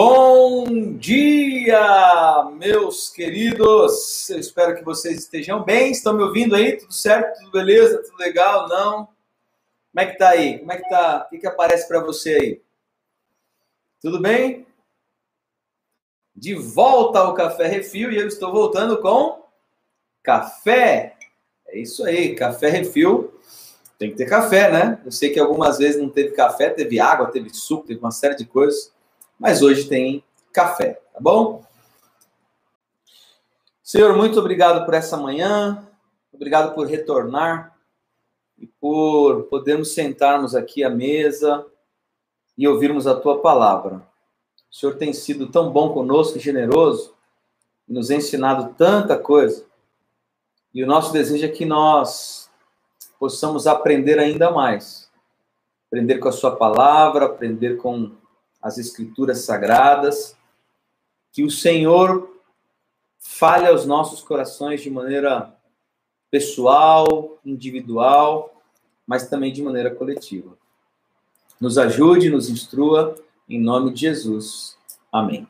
Bom 0.00 0.96
dia, 0.96 2.48
meus 2.54 3.10
queridos. 3.10 4.30
Eu 4.30 4.38
espero 4.38 4.76
que 4.76 4.84
vocês 4.84 5.18
estejam 5.18 5.64
bem. 5.64 5.90
Estão 5.90 6.14
me 6.14 6.22
ouvindo 6.22 6.54
aí? 6.54 6.76
Tudo 6.76 6.92
certo? 6.92 7.40
Tudo 7.40 7.50
beleza? 7.50 8.00
Tudo 8.04 8.16
legal? 8.16 8.68
Não? 8.68 9.06
Como 9.06 9.96
é 9.96 10.06
que 10.06 10.16
tá 10.16 10.28
aí? 10.28 10.60
Como 10.60 10.70
é 10.70 10.76
que 10.76 10.88
tá? 10.88 11.24
O 11.26 11.30
que, 11.30 11.38
que 11.38 11.48
aparece 11.48 11.88
para 11.88 11.98
você 11.98 12.30
aí? 12.34 12.62
Tudo 14.00 14.20
bem? 14.20 14.68
De 16.32 16.54
volta 16.54 17.18
ao 17.18 17.34
Café 17.34 17.66
Refil 17.66 18.12
e 18.12 18.18
eu 18.18 18.28
estou 18.28 18.52
voltando 18.52 19.00
com 19.00 19.44
café. 20.22 21.16
É 21.66 21.76
isso 21.76 22.04
aí, 22.04 22.36
café 22.36 22.68
refil. 22.68 23.36
Tem 23.98 24.12
que 24.12 24.16
ter 24.16 24.26
café, 24.26 24.70
né? 24.70 25.02
Eu 25.04 25.10
sei 25.10 25.30
que 25.30 25.40
algumas 25.40 25.78
vezes 25.78 26.00
não 26.00 26.08
teve 26.08 26.36
café, 26.36 26.70
teve 26.70 27.00
água, 27.00 27.32
teve 27.32 27.52
suco, 27.52 27.84
teve 27.84 27.98
uma 27.98 28.12
série 28.12 28.36
de 28.36 28.44
coisas 28.46 28.96
mas 29.38 29.62
hoje 29.62 29.84
tem 29.88 30.24
café, 30.52 31.00
tá 31.12 31.20
bom? 31.20 31.64
Senhor, 33.82 34.16
muito 34.16 34.38
obrigado 34.38 34.84
por 34.84 34.94
essa 34.94 35.16
manhã, 35.16 35.86
obrigado 36.32 36.74
por 36.74 36.86
retornar 36.86 37.74
e 38.58 38.66
por 38.66 39.44
podermos 39.44 39.94
sentarmos 39.94 40.54
aqui 40.54 40.82
à 40.82 40.90
mesa 40.90 41.64
e 42.56 42.66
ouvirmos 42.66 43.06
a 43.06 43.18
tua 43.18 43.40
palavra. 43.40 44.02
O 44.70 44.74
Senhor 44.74 44.96
tem 44.96 45.12
sido 45.12 45.46
tão 45.46 45.70
bom 45.70 45.92
conosco 45.92 46.38
generoso, 46.38 47.14
nos 47.88 48.10
ensinado 48.10 48.74
tanta 48.76 49.16
coisa. 49.16 49.64
E 50.74 50.82
o 50.82 50.86
nosso 50.86 51.12
desejo 51.12 51.46
é 51.46 51.48
que 51.48 51.64
nós 51.64 52.50
possamos 53.18 53.66
aprender 53.66 54.18
ainda 54.18 54.50
mais. 54.50 55.10
Aprender 55.86 56.18
com 56.18 56.28
a 56.28 56.32
sua 56.32 56.54
palavra, 56.54 57.24
aprender 57.24 57.78
com 57.78 58.12
as 58.60 58.78
escrituras 58.78 59.40
sagradas, 59.40 60.36
que 61.32 61.44
o 61.44 61.50
Senhor 61.50 62.38
fale 63.18 63.66
aos 63.66 63.86
nossos 63.86 64.22
corações 64.22 64.82
de 64.82 64.90
maneira 64.90 65.54
pessoal, 66.30 67.38
individual, 67.44 68.62
mas 69.06 69.28
também 69.28 69.52
de 69.52 69.62
maneira 69.62 69.94
coletiva. 69.94 70.56
Nos 71.60 71.78
ajude, 71.78 72.30
nos 72.30 72.48
instrua, 72.48 73.14
em 73.48 73.60
nome 73.60 73.92
de 73.92 74.00
Jesus. 74.00 74.78
Amém. 75.10 75.48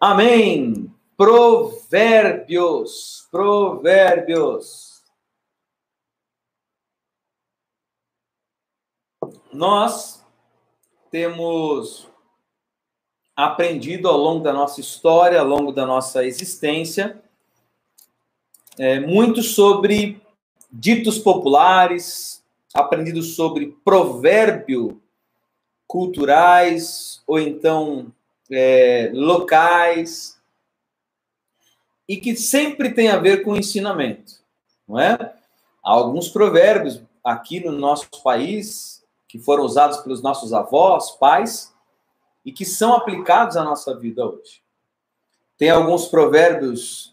Amém. 0.00 0.92
Provérbios, 1.16 2.48
provérbios. 3.30 5.02
Nós 9.52 10.23
temos 11.14 12.08
aprendido 13.36 14.08
ao 14.08 14.16
longo 14.16 14.42
da 14.42 14.52
nossa 14.52 14.80
história, 14.80 15.38
ao 15.38 15.46
longo 15.46 15.70
da 15.70 15.86
nossa 15.86 16.24
existência, 16.24 17.22
é, 18.76 18.98
muito 18.98 19.40
sobre 19.40 20.20
ditos 20.72 21.16
populares, 21.20 22.44
aprendido 22.74 23.22
sobre 23.22 23.78
provérbio 23.84 25.00
culturais 25.86 27.22
ou 27.28 27.38
então 27.38 28.12
é, 28.50 29.12
locais 29.14 30.36
e 32.08 32.16
que 32.16 32.34
sempre 32.34 32.92
tem 32.92 33.06
a 33.06 33.18
ver 33.18 33.44
com 33.44 33.56
ensinamento, 33.56 34.40
não 34.88 34.98
é? 34.98 35.12
Há 35.12 35.92
alguns 35.92 36.28
provérbios 36.28 37.00
aqui 37.22 37.60
no 37.60 37.70
nosso 37.70 38.08
país 38.20 39.03
que 39.34 39.38
foram 39.40 39.64
usados 39.64 39.96
pelos 39.96 40.22
nossos 40.22 40.52
avós, 40.52 41.10
pais, 41.10 41.74
e 42.44 42.52
que 42.52 42.64
são 42.64 42.94
aplicados 42.94 43.56
à 43.56 43.64
nossa 43.64 43.92
vida 43.98 44.24
hoje. 44.24 44.62
Tem 45.58 45.70
alguns 45.70 46.06
provérbios 46.06 47.12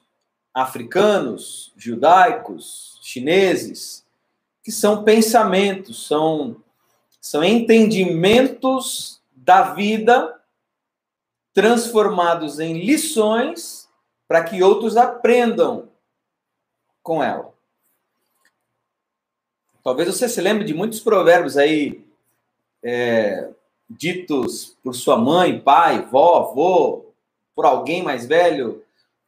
africanos, 0.53 1.73
judaicos, 1.75 2.99
chineses, 3.01 4.05
que 4.63 4.71
são 4.71 5.03
pensamentos, 5.03 6.05
são, 6.05 6.57
são 7.19 7.43
entendimentos 7.43 9.19
da 9.35 9.73
vida 9.73 10.39
transformados 11.51 12.59
em 12.59 12.85
lições 12.85 13.89
para 14.27 14.43
que 14.43 14.61
outros 14.61 14.95
aprendam 14.95 15.89
com 17.01 17.23
ela. 17.23 17.51
Talvez 19.83 20.07
você 20.07 20.29
se 20.29 20.39
lembre 20.39 20.63
de 20.63 20.75
muitos 20.75 20.99
provérbios 20.99 21.57
aí 21.57 22.10
é, 22.83 23.49
ditos 23.89 24.77
por 24.83 24.93
sua 24.93 25.17
mãe, 25.17 25.59
pai, 25.59 26.05
vó, 26.05 26.37
avô, 26.37 27.05
por 27.55 27.65
alguém 27.65 28.01
mais 28.01 28.25
velho, 28.25 28.83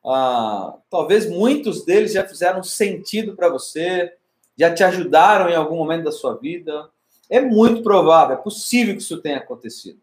ah, 0.05 0.75
talvez 0.89 1.29
muitos 1.29 1.85
deles 1.85 2.13
já 2.13 2.27
fizeram 2.27 2.63
sentido 2.63 3.35
para 3.35 3.49
você, 3.49 4.13
já 4.57 4.73
te 4.73 4.83
ajudaram 4.83 5.49
em 5.49 5.55
algum 5.55 5.77
momento 5.77 6.05
da 6.05 6.11
sua 6.11 6.35
vida. 6.35 6.89
É 7.29 7.39
muito 7.41 7.81
provável, 7.81 8.35
é 8.35 8.39
possível 8.39 8.95
que 8.95 9.01
isso 9.01 9.21
tenha 9.21 9.37
acontecido. 9.37 9.99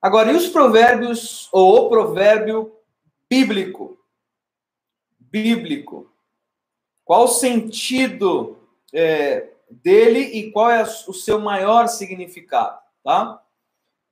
Agora, 0.00 0.32
e 0.32 0.36
os 0.36 0.48
provérbios, 0.48 1.48
ou 1.52 1.86
o 1.86 1.88
provérbio 1.88 2.72
bíblico? 3.28 3.98
Bíblico. 5.18 6.10
Qual 7.04 7.24
o 7.24 7.28
sentido 7.28 8.58
é, 8.92 9.51
dele 9.82 10.20
e 10.20 10.50
qual 10.50 10.70
é 10.70 10.82
o 10.82 11.12
seu 11.12 11.40
maior 11.40 11.88
significado, 11.88 12.78
tá? 13.02 13.40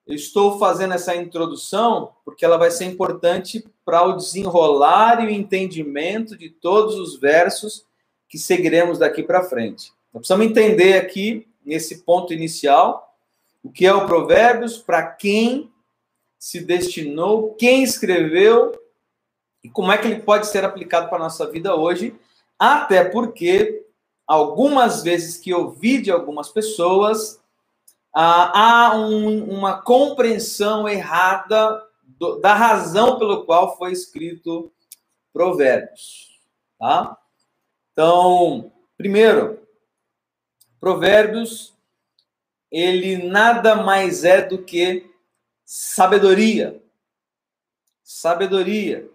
Eu 0.07 0.15
estou 0.15 0.59
fazendo 0.59 0.95
essa 0.95 1.15
introdução 1.15 2.13
porque 2.25 2.45
ela 2.45 2.57
vai 2.57 2.71
ser 2.71 2.87
importante 2.87 3.65
para 3.85 4.05
o 4.05 4.17
desenrolar 4.17 5.23
e 5.23 5.27
o 5.27 5.31
entendimento 5.31 6.37
de 6.37 6.51
todos 6.51 6.97
os 6.97 7.19
versos 7.19 7.87
que 8.29 8.39
seguiremos 8.39 8.99
daqui 8.99 9.23
para 9.23 9.45
frente. 9.45 9.93
Nós 10.13 10.23
precisamos 10.23 10.47
entender 10.47 10.95
aqui, 10.95 11.47
nesse 11.65 12.03
ponto 12.03 12.33
inicial, 12.33 13.17
o 13.63 13.71
que 13.71 13.87
é 13.87 13.93
o 13.93 14.07
Provérbios, 14.07 14.79
para 14.79 15.03
quem 15.03 15.71
se 16.39 16.61
destinou, 16.61 17.55
quem 17.55 17.83
escreveu 17.83 18.73
e 19.63 19.69
como 19.69 19.93
é 19.93 19.99
que 19.99 20.09
ele 20.09 20.23
pode 20.23 20.47
ser 20.47 20.65
aplicado 20.65 21.09
para 21.09 21.19
a 21.19 21.25
nossa 21.25 21.49
vida 21.51 21.77
hoje, 21.77 22.15
até 22.59 23.05
porque 23.05 23.85
algumas 24.31 25.03
vezes 25.03 25.37
que 25.39 25.53
ouvi 25.53 26.01
de 26.01 26.09
algumas 26.09 26.49
pessoas, 26.49 27.43
ah, 28.15 28.91
há 28.93 28.97
um, 28.97 29.43
uma 29.59 29.83
compreensão 29.83 30.89
errada 30.89 31.85
do, 32.05 32.39
da 32.39 32.55
razão 32.55 33.19
pelo 33.19 33.45
qual 33.45 33.77
foi 33.77 33.91
escrito 33.91 34.73
Provérbios. 35.33 36.39
Tá? 36.79 37.19
Então, 37.93 38.71
primeiro, 38.97 39.67
Provérbios, 40.79 41.77
ele 42.71 43.29
nada 43.29 43.83
mais 43.83 44.23
é 44.23 44.43
do 44.43 44.63
que 44.63 45.11
sabedoria. 45.65 46.81
Sabedoria. 48.05 49.11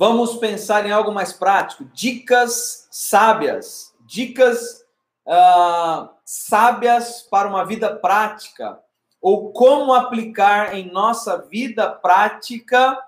Vamos 0.00 0.36
pensar 0.36 0.86
em 0.86 0.90
algo 0.90 1.12
mais 1.12 1.30
prático. 1.30 1.84
Dicas 1.92 2.88
sábias. 2.90 3.94
Dicas 4.06 4.82
uh, 5.26 6.08
sábias 6.24 7.20
para 7.20 7.46
uma 7.46 7.66
vida 7.66 7.94
prática. 7.94 8.82
Ou 9.20 9.52
como 9.52 9.92
aplicar 9.92 10.74
em 10.74 10.90
nossa 10.90 11.36
vida 11.42 11.90
prática 11.90 12.98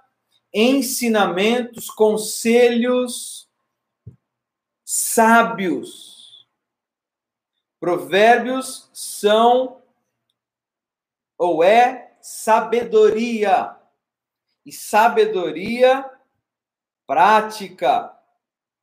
ensinamentos, 0.52 1.88
conselhos 1.88 3.48
sábios. 4.84 6.46
Provérbios 7.80 8.90
são 8.92 9.80
ou 11.38 11.64
é 11.64 12.18
sabedoria. 12.20 13.74
E 14.66 14.70
sabedoria 14.70 16.11
prática. 17.12 18.10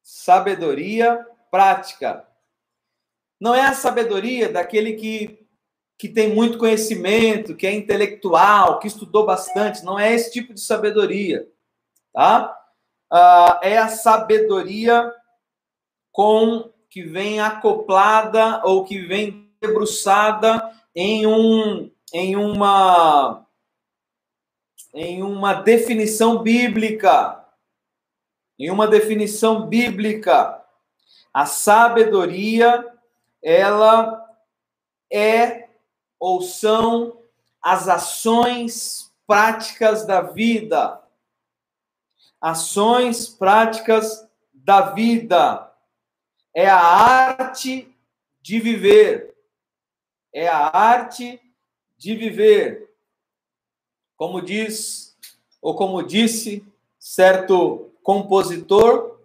Sabedoria 0.03 1.25
prática. 1.49 2.27
Não 3.41 3.55
é 3.55 3.61
a 3.61 3.73
sabedoria 3.73 4.47
daquele 4.47 4.93
que, 4.93 5.47
que 5.97 6.07
tem 6.07 6.35
muito 6.35 6.59
conhecimento, 6.59 7.55
que 7.55 7.65
é 7.65 7.73
intelectual, 7.73 8.77
que 8.77 8.85
estudou 8.85 9.25
bastante. 9.25 9.83
Não 9.83 9.97
é 9.97 10.13
esse 10.13 10.31
tipo 10.31 10.53
de 10.53 10.61
sabedoria. 10.61 11.47
Tá? 12.13 12.55
Ah, 13.11 13.59
é 13.63 13.79
a 13.79 13.87
sabedoria 13.87 15.11
com 16.11 16.71
que 16.87 17.01
vem 17.01 17.41
acoplada 17.41 18.61
ou 18.63 18.85
que 18.85 18.99
vem 18.99 19.51
debruçada 19.59 20.71
em 20.95 21.25
um 21.25 21.91
em 22.13 22.35
uma 22.35 23.47
em 24.93 25.23
uma 25.23 25.53
definição 25.53 26.43
bíblica 26.43 27.38
em 28.59 28.69
uma 28.69 28.88
definição 28.88 29.65
bíblica. 29.67 30.61
A 31.33 31.45
sabedoria, 31.45 32.85
ela 33.41 34.29
é 35.09 35.69
ou 36.19 36.41
são 36.41 37.17
as 37.61 37.88
ações 37.88 39.09
práticas 39.25 40.06
da 40.06 40.21
vida. 40.21 41.01
Ações 42.41 43.29
práticas 43.29 44.27
da 44.53 44.91
vida. 44.91 45.71
É 46.53 46.67
a 46.67 46.79
arte 46.79 47.95
de 48.41 48.59
viver. 48.59 49.35
É 50.33 50.47
a 50.50 50.67
arte 50.75 51.39
de 51.97 52.15
viver. 52.15 52.94
Como 54.17 54.41
diz, 54.41 55.17
ou 55.62 55.75
como 55.75 56.03
disse 56.03 56.65
certo 56.97 57.88
compositor, 58.09 59.19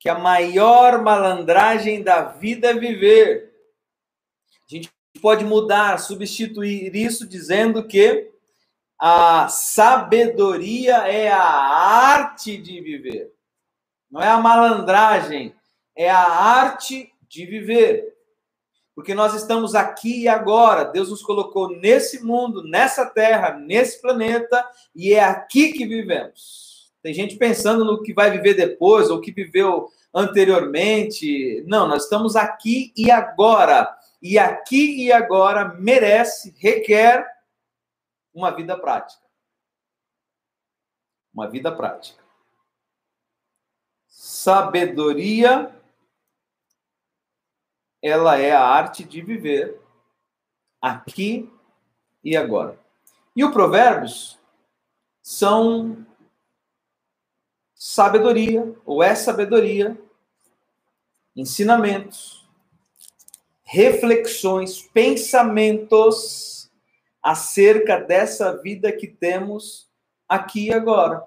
que 0.00 0.08
a 0.08 0.18
maior 0.18 1.02
malandragem 1.02 2.02
da 2.02 2.22
vida 2.22 2.70
é 2.70 2.72
viver. 2.72 3.52
A 4.66 4.74
gente 4.74 4.90
pode 5.20 5.44
mudar, 5.44 5.98
substituir 5.98 6.96
isso 6.96 7.28
dizendo 7.28 7.86
que 7.86 8.30
a 8.98 9.46
sabedoria 9.48 11.06
é 11.06 11.30
a 11.30 11.44
arte 11.44 12.56
de 12.56 12.80
viver. 12.80 13.30
Não 14.10 14.22
é 14.22 14.28
a 14.28 14.38
malandragem, 14.38 15.54
é 15.94 16.08
a 16.08 16.26
arte 16.26 17.12
de 17.28 17.44
viver. 17.44 18.16
Porque 18.94 19.12
nós 19.12 19.34
estamos 19.34 19.74
aqui 19.74 20.22
e 20.22 20.28
agora. 20.28 20.84
Deus 20.84 21.10
nos 21.10 21.22
colocou 21.22 21.68
nesse 21.68 22.24
mundo, 22.24 22.66
nessa 22.66 23.04
terra, 23.04 23.52
nesse 23.52 24.00
planeta, 24.00 24.66
e 24.96 25.12
é 25.12 25.22
aqui 25.22 25.74
que 25.74 25.86
vivemos. 25.86 26.71
Tem 27.02 27.12
gente 27.12 27.36
pensando 27.36 27.84
no 27.84 28.02
que 28.02 28.12
vai 28.12 28.30
viver 28.30 28.54
depois, 28.54 29.10
ou 29.10 29.20
que 29.20 29.32
viveu 29.32 29.90
anteriormente. 30.14 31.62
Não, 31.66 31.88
nós 31.88 32.04
estamos 32.04 32.36
aqui 32.36 32.92
e 32.96 33.10
agora. 33.10 33.94
E 34.20 34.38
aqui 34.38 35.06
e 35.06 35.12
agora 35.12 35.74
merece, 35.74 36.54
requer 36.58 37.26
uma 38.32 38.50
vida 38.50 38.78
prática. 38.78 39.22
Uma 41.34 41.50
vida 41.50 41.74
prática. 41.74 42.22
Sabedoria 44.06 45.74
ela 48.02 48.36
é 48.36 48.50
a 48.50 48.64
arte 48.64 49.04
de 49.04 49.22
viver 49.22 49.80
aqui 50.80 51.48
e 52.24 52.36
agora. 52.36 52.76
E 53.34 53.44
o 53.44 53.52
Provérbios 53.52 54.38
são 55.22 56.04
sabedoria, 57.84 58.76
ou 58.86 59.02
é 59.02 59.12
sabedoria, 59.12 60.00
ensinamentos, 61.34 62.48
reflexões, 63.64 64.80
pensamentos 64.80 66.70
acerca 67.20 67.98
dessa 67.98 68.56
vida 68.62 68.92
que 68.92 69.08
temos 69.08 69.90
aqui 70.28 70.68
e 70.68 70.72
agora. 70.72 71.24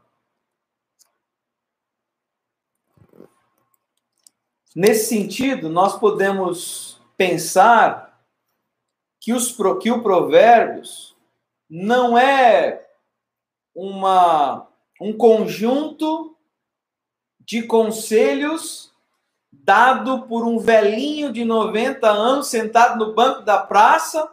Nesse 4.74 5.10
sentido, 5.10 5.68
nós 5.68 6.00
podemos 6.00 7.02
pensar 7.18 8.26
que, 9.20 9.34
os, 9.34 9.54
que 9.82 9.92
o 9.92 10.02
Provérbios 10.02 11.18
não 11.70 12.18
é 12.18 12.88
uma, 13.76 14.70
um 15.02 15.12
conjunto 15.12 16.35
de 17.46 17.64
conselhos 17.64 18.92
dado 19.52 20.24
por 20.28 20.46
um 20.46 20.60
velhinho 20.60 21.32
de 21.32 21.46
90 21.46 22.10
anos 22.10 22.48
sentado 22.48 22.98
no 22.98 23.14
banco 23.14 23.42
da 23.42 23.58
praça, 23.58 24.30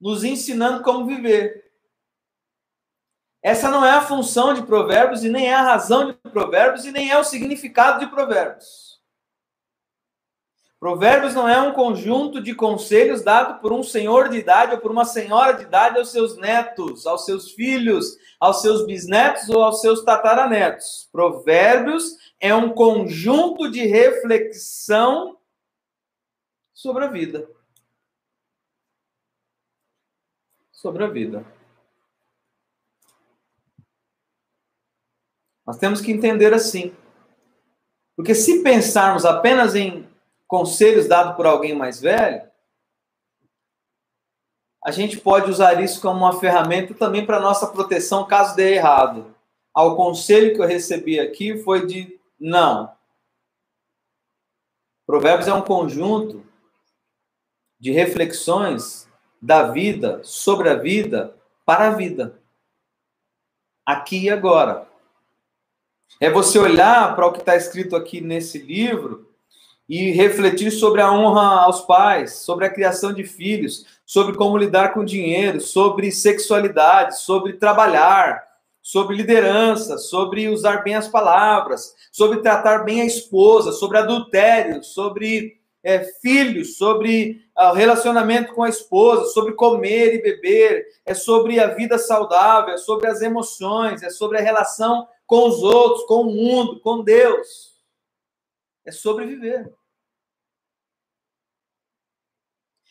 nos 0.00 0.24
ensinando 0.24 0.82
como 0.82 1.06
viver. 1.06 1.70
Essa 3.42 3.70
não 3.70 3.84
é 3.84 3.92
a 3.92 4.02
função 4.02 4.52
de 4.52 4.62
Provérbios 4.62 5.24
e 5.24 5.28
nem 5.28 5.46
é 5.46 5.54
a 5.54 5.62
razão 5.62 6.06
de 6.06 6.12
Provérbios 6.12 6.84
e 6.84 6.92
nem 6.92 7.10
é 7.10 7.18
o 7.18 7.24
significado 7.24 8.00
de 8.00 8.06
Provérbios. 8.06 8.89
Provérbios 10.80 11.34
não 11.34 11.46
é 11.46 11.60
um 11.60 11.74
conjunto 11.74 12.42
de 12.42 12.54
conselhos 12.54 13.20
dado 13.20 13.60
por 13.60 13.70
um 13.70 13.82
senhor 13.82 14.30
de 14.30 14.38
idade 14.38 14.72
ou 14.72 14.80
por 14.80 14.90
uma 14.90 15.04
senhora 15.04 15.52
de 15.52 15.64
idade 15.64 15.98
aos 15.98 16.10
seus 16.10 16.38
netos, 16.38 17.06
aos 17.06 17.26
seus 17.26 17.52
filhos, 17.52 18.16
aos 18.40 18.62
seus 18.62 18.86
bisnetos 18.86 19.50
ou 19.50 19.62
aos 19.62 19.82
seus 19.82 20.02
tataranetos. 20.02 21.06
Provérbios 21.12 22.16
é 22.40 22.54
um 22.54 22.72
conjunto 22.72 23.70
de 23.70 23.84
reflexão 23.84 25.38
sobre 26.72 27.04
a 27.04 27.08
vida. 27.08 27.46
Sobre 30.72 31.04
a 31.04 31.08
vida. 31.08 31.44
Nós 35.66 35.76
temos 35.76 36.00
que 36.00 36.10
entender 36.10 36.54
assim. 36.54 36.96
Porque 38.16 38.34
se 38.34 38.62
pensarmos 38.62 39.26
apenas 39.26 39.74
em 39.74 40.09
conselhos 40.50 41.06
dados 41.06 41.36
por 41.36 41.46
alguém 41.46 41.76
mais 41.76 42.00
velho, 42.00 42.42
a 44.84 44.90
gente 44.90 45.20
pode 45.20 45.48
usar 45.48 45.80
isso 45.80 46.00
como 46.00 46.18
uma 46.18 46.40
ferramenta 46.40 46.92
também 46.92 47.24
para 47.24 47.38
nossa 47.38 47.68
proteção 47.68 48.26
caso 48.26 48.56
dê 48.56 48.74
errado. 48.74 49.32
Ao 49.72 49.94
conselho 49.94 50.52
que 50.52 50.60
eu 50.60 50.66
recebi 50.66 51.20
aqui 51.20 51.56
foi 51.62 51.86
de 51.86 52.18
não. 52.38 52.92
Provérbios 55.06 55.46
é 55.46 55.54
um 55.54 55.62
conjunto 55.62 56.44
de 57.78 57.92
reflexões 57.92 59.08
da 59.40 59.70
vida, 59.70 60.20
sobre 60.24 60.68
a 60.68 60.74
vida, 60.74 61.36
para 61.64 61.88
a 61.88 61.90
vida. 61.90 62.40
Aqui 63.86 64.24
e 64.24 64.30
agora. 64.30 64.88
É 66.20 66.28
você 66.28 66.58
olhar 66.58 67.14
para 67.14 67.26
o 67.26 67.32
que 67.32 67.38
está 67.38 67.54
escrito 67.54 67.94
aqui 67.94 68.20
nesse 68.20 68.58
livro 68.58 69.29
e 69.90 70.12
refletir 70.12 70.70
sobre 70.70 71.00
a 71.00 71.10
honra 71.10 71.64
aos 71.64 71.80
pais, 71.80 72.34
sobre 72.34 72.64
a 72.64 72.70
criação 72.70 73.12
de 73.12 73.24
filhos, 73.24 73.84
sobre 74.06 74.36
como 74.36 74.56
lidar 74.56 74.94
com 74.94 75.04
dinheiro, 75.04 75.60
sobre 75.60 76.12
sexualidade, 76.12 77.18
sobre 77.18 77.54
trabalhar, 77.54 78.40
sobre 78.80 79.16
liderança, 79.16 79.98
sobre 79.98 80.48
usar 80.48 80.84
bem 80.84 80.94
as 80.94 81.08
palavras, 81.08 81.92
sobre 82.12 82.38
tratar 82.38 82.84
bem 82.84 83.00
a 83.00 83.04
esposa, 83.04 83.72
sobre 83.72 83.98
adultério, 83.98 84.84
sobre 84.84 85.58
é, 85.82 86.04
filhos, 86.22 86.76
sobre 86.76 87.40
ah, 87.56 87.72
o 87.72 87.74
relacionamento 87.74 88.54
com 88.54 88.62
a 88.62 88.68
esposa, 88.68 89.24
sobre 89.32 89.54
comer 89.54 90.14
e 90.14 90.22
beber, 90.22 90.86
é 91.04 91.14
sobre 91.14 91.58
a 91.58 91.66
vida 91.66 91.98
saudável, 91.98 92.74
é 92.74 92.78
sobre 92.78 93.08
as 93.08 93.22
emoções, 93.22 94.04
é 94.04 94.10
sobre 94.10 94.38
a 94.38 94.40
relação 94.40 95.08
com 95.26 95.48
os 95.48 95.60
outros, 95.64 96.04
com 96.04 96.22
o 96.22 96.32
mundo, 96.32 96.78
com 96.78 97.02
Deus. 97.02 97.69
É 98.84 98.90
sobreviver. 98.90 99.72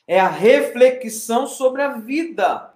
é 0.10 0.20
a 0.20 0.28
reflexão 0.28 1.46
sobre 1.46 1.84
a 1.84 1.90
vida. 1.90 2.74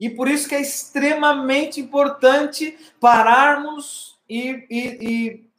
E 0.00 0.08
por 0.08 0.28
isso 0.28 0.48
que 0.48 0.54
é 0.54 0.62
extremamente 0.62 1.78
importante 1.78 2.74
pararmos 2.98 4.18
e, 4.26 4.66
e, 4.70 4.88
e, 5.02 5.50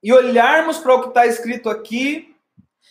e 0.00 0.12
olharmos 0.12 0.78
para 0.78 0.94
o 0.94 1.02
que 1.02 1.08
está 1.08 1.26
escrito 1.26 1.68
aqui 1.68 2.36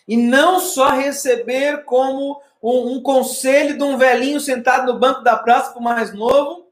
e 0.06 0.18
não 0.18 0.60
só 0.60 0.90
receber 0.90 1.86
como 1.86 2.42
um, 2.62 2.96
um, 2.96 3.02
conselho 3.02 3.78
de 3.78 3.84
um 3.84 3.98
velhinho 3.98 4.42
sentado 4.42 4.92
no 4.92 5.00
banco 5.00 5.22
da 5.22 5.38
praça 5.38 5.72
para 5.72 5.80
o 5.80 5.84
mais 5.84 6.14
novo, 6.14 6.69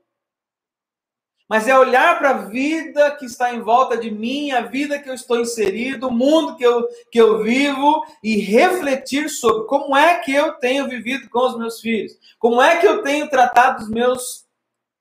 mas 1.47 1.67
é 1.67 1.77
olhar 1.77 2.17
para 2.19 2.31
a 2.31 2.37
vida 2.37 3.11
que 3.11 3.25
está 3.25 3.53
em 3.53 3.61
volta 3.61 3.95
de 3.95 4.11
mim, 4.11 4.51
a 4.51 4.61
vida 4.61 4.99
que 4.99 5.09
eu 5.09 5.13
estou 5.13 5.39
inserido, 5.39 6.07
o 6.07 6.11
mundo 6.11 6.55
que 6.55 6.65
eu, 6.65 6.87
que 7.09 7.19
eu 7.19 7.41
vivo 7.41 8.03
e 8.21 8.37
refletir 8.37 9.29
sobre 9.29 9.65
como 9.65 9.95
é 9.95 10.15
que 10.19 10.33
eu 10.33 10.53
tenho 10.53 10.89
vivido 10.89 11.29
com 11.29 11.39
os 11.39 11.57
meus 11.57 11.79
filhos, 11.79 12.13
como 12.37 12.61
é 12.61 12.77
que 12.77 12.87
eu 12.87 13.01
tenho 13.01 13.29
tratado 13.29 13.83
os 13.83 13.89
meus 13.89 14.45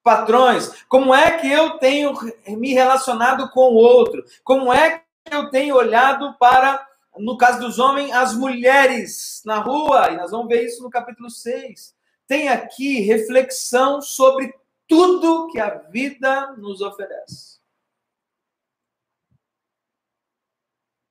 patrões, 0.05 0.85
como 0.89 1.13
é 1.13 1.33
que 1.33 1.51
eu 1.51 1.79
tenho 1.79 2.15
me 2.47 2.73
relacionado 2.73 3.51
com 3.51 3.73
o 3.73 3.75
outro, 3.75 4.25
como 4.45 4.73
é 4.73 5.03
que 5.25 5.35
eu 5.35 5.51
tenho 5.51 5.75
olhado 5.75 6.37
para, 6.39 6.87
no 7.19 7.37
caso 7.37 7.59
dos 7.59 7.81
homens, 7.81 8.13
as 8.13 8.33
mulheres 8.33 9.43
na 9.45 9.59
rua, 9.59 10.13
e 10.13 10.17
nós 10.17 10.31
vamos 10.31 10.47
ver 10.47 10.65
isso 10.65 10.81
no 10.81 10.91
capítulo 10.91 11.29
6. 11.29 11.93
Tem 12.29 12.49
aqui 12.49 13.01
reflexão 13.01 14.01
sobre 14.01 14.55
tudo 14.89 15.49
que 15.49 15.59
a 15.59 15.75
vida 15.75 16.55
nos 16.57 16.81
oferece. 16.81 17.57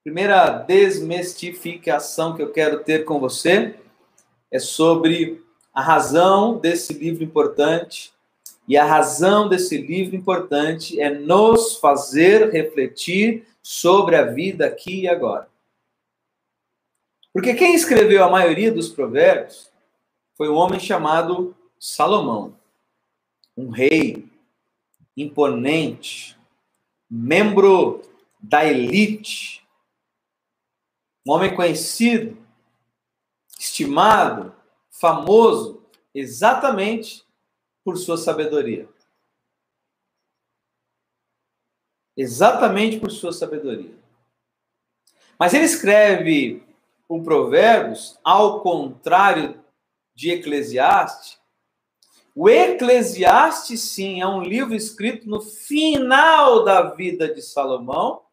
Primeira 0.04 0.50
desmistificação 0.50 2.36
que 2.36 2.42
eu 2.44 2.52
quero 2.52 2.84
ter 2.84 3.06
com 3.06 3.20
você 3.20 3.80
é 4.52 4.60
sobre 4.60 5.44
a 5.74 5.82
razão 5.82 6.58
desse 6.58 6.94
livro 6.94 7.24
importante. 7.24 8.14
E 8.68 8.78
a 8.78 8.86
razão 8.86 9.50
desse 9.50 9.78
livro 9.78 10.16
importante 10.16 11.00
é 11.00 11.10
nos 11.10 11.78
fazer 11.78 12.52
refletir 12.52 13.48
sobre 13.62 14.16
a 14.16 14.24
vida 14.24 14.66
aqui 14.66 15.02
e 15.02 15.08
agora. 15.08 15.48
Porque 17.34 17.54
quem 17.54 17.76
escreveu 17.76 18.24
a 18.24 18.30
maioria 18.30 18.72
dos 18.72 18.90
provérbios 18.90 19.70
foi 20.36 20.50
um 20.50 20.56
homem 20.56 20.80
chamado 20.80 21.56
Salomão, 21.80 22.56
um 23.56 23.70
rei 23.70 24.30
imponente, 25.16 26.38
membro 27.10 28.02
da 28.40 28.66
elite, 28.66 29.66
um 31.26 31.32
homem 31.32 31.56
conhecido, 31.56 32.38
estimado, 33.58 34.56
famoso, 34.92 35.84
exatamente 36.14 37.26
por 37.84 37.98
sua 37.98 38.18
sabedoria. 38.18 38.88
Exatamente 42.16 43.00
por 43.00 43.12
sua 43.12 43.34
sabedoria. 43.34 43.94
Mas 45.38 45.54
ele 45.54 45.66
escreve 45.66 46.64
o 47.08 47.22
Provérbios 47.22 48.18
ao 48.24 48.62
contrário 48.62 49.64
de 50.14 50.32
Eclesiastes. 50.32 51.40
O 52.38 52.50
Eclesiastes, 52.50 53.80
sim, 53.80 54.20
é 54.20 54.28
um 54.28 54.44
livro 54.44 54.76
escrito 54.76 55.26
no 55.26 55.40
final 55.40 56.66
da 56.66 56.82
vida 56.82 57.34
de 57.34 57.42
Salomão, 57.42 58.24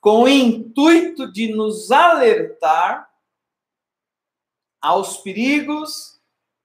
com 0.00 0.24
o 0.24 0.28
intuito 0.28 1.30
de 1.30 1.54
nos 1.54 1.92
alertar 1.92 3.08
aos 4.82 5.18
perigos 5.18 6.20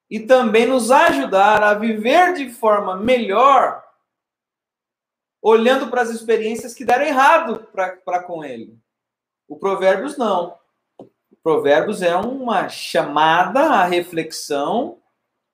e 0.09 0.19
também 0.21 0.65
nos 0.65 0.89
ajudar 0.89 1.61
a 1.61 1.75
viver 1.75 2.33
de 2.33 2.49
forma 2.49 2.97
melhor, 2.97 3.83
olhando 5.39 5.87
para 5.87 6.01
as 6.01 6.09
experiências 6.09 6.73
que 6.73 6.83
deram 6.83 7.05
errado 7.05 7.67
para 7.71 8.23
com 8.23 8.43
ele. 8.43 8.75
O 9.47 9.55
Provérbios 9.55 10.17
não. 10.17 10.57
O 10.99 11.35
Provérbios 11.43 12.01
é 12.01 12.15
uma 12.15 12.69
chamada 12.69 13.59
à 13.69 13.85
reflexão 13.85 15.00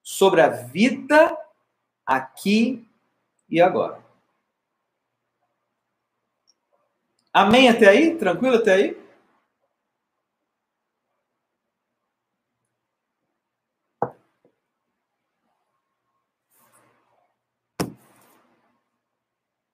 sobre 0.09 0.39
a 0.39 0.47
vida 0.47 1.37
aqui 2.05 2.89
e 3.49 3.59
agora. 3.59 4.01
Amém 7.33 7.67
até 7.67 7.89
aí? 7.89 8.17
Tranquilo 8.17 8.55
até 8.55 8.73
aí? 8.73 8.97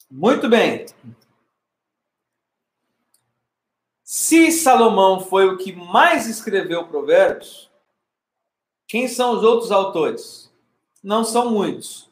Muito 0.09 0.49
bem. 0.49 0.87
Se 4.03 4.51
Salomão 4.51 5.19
foi 5.19 5.47
o 5.47 5.57
que 5.59 5.73
mais 5.73 6.27
escreveu 6.27 6.87
provérbios, 6.87 7.71
quem 8.93 9.07
são 9.07 9.35
os 9.35 9.43
outros 9.43 9.71
autores? 9.71 10.53
Não 11.03 11.23
são 11.23 11.49
muitos, 11.49 12.07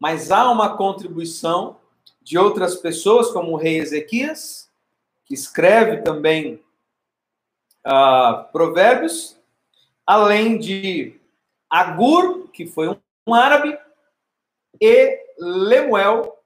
mas 0.00 0.30
há 0.30 0.50
uma 0.50 0.74
contribuição 0.74 1.76
de 2.22 2.38
outras 2.38 2.76
pessoas, 2.76 3.30
como 3.30 3.52
o 3.52 3.56
rei 3.56 3.76
Ezequias, 3.76 4.70
que 5.26 5.34
escreve 5.34 6.00
também 6.00 6.64
uh, 7.86 8.50
provérbios, 8.52 9.36
além 10.06 10.58
de 10.58 11.20
Agur, 11.68 12.48
que 12.54 12.66
foi 12.66 12.88
um, 12.88 12.96
um 13.26 13.34
árabe, 13.34 13.78
e 14.80 15.26
Lemuel, 15.38 16.38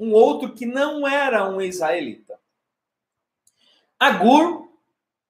um 0.00 0.14
outro 0.14 0.54
que 0.54 0.64
não 0.64 1.06
era 1.06 1.46
um 1.50 1.60
israelita. 1.60 2.40
Agur 4.00 4.70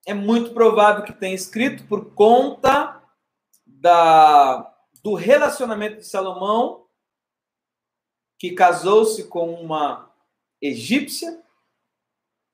é 0.06 0.14
muito 0.14 0.54
provável 0.54 1.02
que 1.02 1.12
tenha 1.12 1.34
escrito 1.34 1.82
por 1.88 2.14
conta 2.14 3.01
da, 3.82 4.72
do 5.02 5.14
relacionamento 5.14 5.96
de 5.96 6.06
Salomão, 6.06 6.86
que 8.38 8.52
casou-se 8.52 9.24
com 9.24 9.52
uma 9.54 10.08
egípcia, 10.60 11.42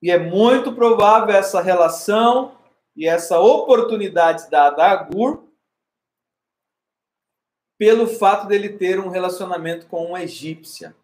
e 0.00 0.10
é 0.10 0.18
muito 0.18 0.74
provável 0.74 1.34
essa 1.34 1.60
relação 1.60 2.56
e 2.96 3.06
essa 3.06 3.38
oportunidade 3.38 4.48
dada 4.50 4.82
a 4.82 4.90
Agur 4.92 5.44
pelo 7.76 8.06
fato 8.06 8.46
dele 8.46 8.70
ter 8.70 8.98
um 8.98 9.08
relacionamento 9.08 9.86
com 9.86 10.06
uma 10.06 10.22
egípcia. 10.22 10.96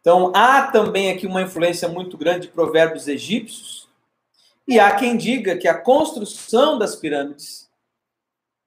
Então, 0.00 0.32
há 0.36 0.70
também 0.70 1.10
aqui 1.10 1.26
uma 1.26 1.42
influência 1.42 1.88
muito 1.88 2.16
grande 2.16 2.46
de 2.46 2.52
provérbios 2.52 3.08
egípcios, 3.08 3.88
e 4.68 4.78
há 4.78 4.94
quem 4.94 5.16
diga 5.16 5.58
que 5.58 5.66
a 5.66 5.76
construção 5.76 6.78
das 6.78 6.94
pirâmides 6.94 7.61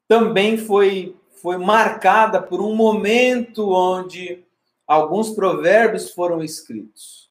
também 0.07 0.57
foi, 0.57 1.15
foi 1.41 1.57
marcada 1.57 2.41
por 2.41 2.61
um 2.61 2.75
momento 2.75 3.71
onde 3.71 4.43
alguns 4.87 5.31
provérbios 5.31 6.11
foram 6.11 6.43
escritos. 6.43 7.29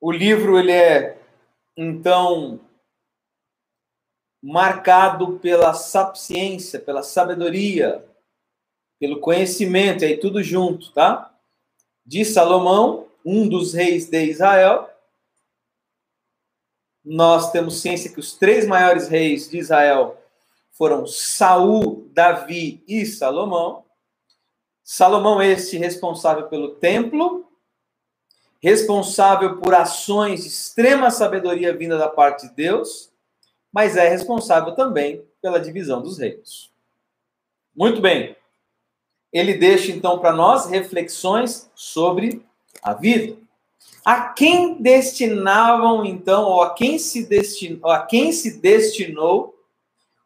O 0.00 0.10
livro 0.10 0.58
ele 0.58 0.72
é 0.72 1.18
então 1.76 2.60
marcado 4.42 5.38
pela 5.38 5.74
sapiência, 5.74 6.78
pela 6.78 7.02
sabedoria, 7.02 8.04
pelo 8.98 9.20
conhecimento, 9.20 10.04
aí 10.04 10.16
tudo 10.16 10.42
junto, 10.42 10.92
tá? 10.92 11.34
De 12.04 12.24
Salomão, 12.24 13.08
um 13.24 13.48
dos 13.48 13.74
reis 13.74 14.08
de 14.08 14.24
Israel. 14.24 14.88
Nós 17.06 17.52
temos 17.52 17.80
ciência 17.80 18.10
que 18.12 18.18
os 18.18 18.34
três 18.34 18.66
maiores 18.66 19.06
reis 19.06 19.48
de 19.48 19.58
Israel 19.58 20.20
foram 20.72 21.06
Saul, 21.06 22.10
Davi 22.12 22.82
e 22.88 23.06
Salomão. 23.06 23.84
Salomão 24.82 25.40
este 25.40 25.76
responsável 25.76 26.48
pelo 26.48 26.74
templo, 26.74 27.46
responsável 28.60 29.58
por 29.58 29.72
ações 29.72 30.42
de 30.42 30.48
extrema 30.48 31.08
sabedoria 31.12 31.76
vinda 31.76 31.96
da 31.96 32.08
parte 32.08 32.48
de 32.48 32.54
Deus, 32.54 33.12
mas 33.72 33.96
é 33.96 34.08
responsável 34.08 34.74
também 34.74 35.24
pela 35.40 35.60
divisão 35.60 36.02
dos 36.02 36.18
reinos. 36.18 36.72
Muito 37.72 38.00
bem. 38.00 38.34
Ele 39.32 39.54
deixa 39.54 39.92
então 39.92 40.18
para 40.18 40.32
nós 40.32 40.66
reflexões 40.66 41.70
sobre 41.72 42.44
a 42.82 42.92
vida. 42.94 43.36
A 44.04 44.28
quem 44.28 44.80
destinavam 44.80 46.04
então, 46.04 46.44
ou 46.44 46.62
a 46.62 46.74
quem 46.74 46.98
se 46.98 47.26
destinou, 47.26 47.90
a 47.90 48.06
quem 48.06 48.32
se 48.32 48.60
destinou 48.60 49.54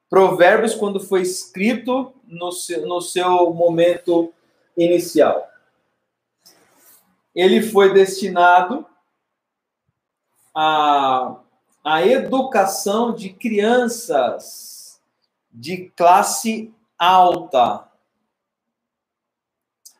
Provérbios 0.09 0.75
quando 0.75 0.99
foi 1.01 1.23
escrito 1.23 2.13
no 2.27 2.51
seu, 2.53 2.87
no 2.87 3.01
seu 3.01 3.55
momento 3.55 4.33
inicial? 4.77 5.51
ele 7.35 7.63
foi 7.63 7.93
destinado 7.93 8.87
à, 10.55 11.37
à 11.85 12.07
educação 12.07 13.15
de 13.15 13.31
crianças 13.31 15.01
de 15.51 15.91
classe 15.97 16.73
alta. 16.99 17.89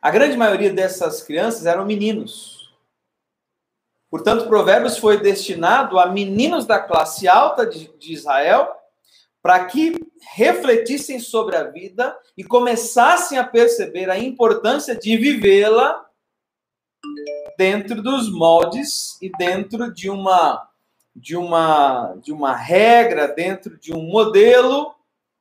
A 0.01 0.11
grande 0.11 0.37
maioria 0.37 0.73
dessas 0.73 1.23
crianças 1.23 1.67
eram 1.67 1.85
meninos. 1.85 2.60
Portanto, 4.11 4.49
Provérbios 4.49 4.99
foi 4.99 5.21
destinado 5.21 5.99
a 5.99 6.07
meninos 6.07 6.67
da 6.67 6.81
classe 6.81 7.29
alta 7.29 7.65
de, 7.65 7.97
de 7.97 8.13
Israel 8.13 8.69
para 9.41 9.65
que 9.67 9.95
refletissem 10.35 11.19
sobre 11.19 11.57
a 11.57 11.65
vida 11.65 12.17
e 12.37 12.45
começassem 12.45 13.39
a 13.39 13.45
perceber 13.45 14.11
a 14.11 14.19
importância 14.19 14.95
de 14.95 15.17
vivê-la 15.17 16.05
dentro 17.57 18.03
dos 18.03 18.31
moldes 18.31 19.17
e 19.23 19.31
dentro 19.31 19.93
de 19.93 20.11
uma 20.11 20.69
de 21.15 21.37
uma 21.37 22.15
de 22.23 22.33
uma 22.33 22.55
regra, 22.55 23.29
dentro 23.29 23.79
de 23.79 23.93
um 23.93 24.03
modelo 24.03 24.95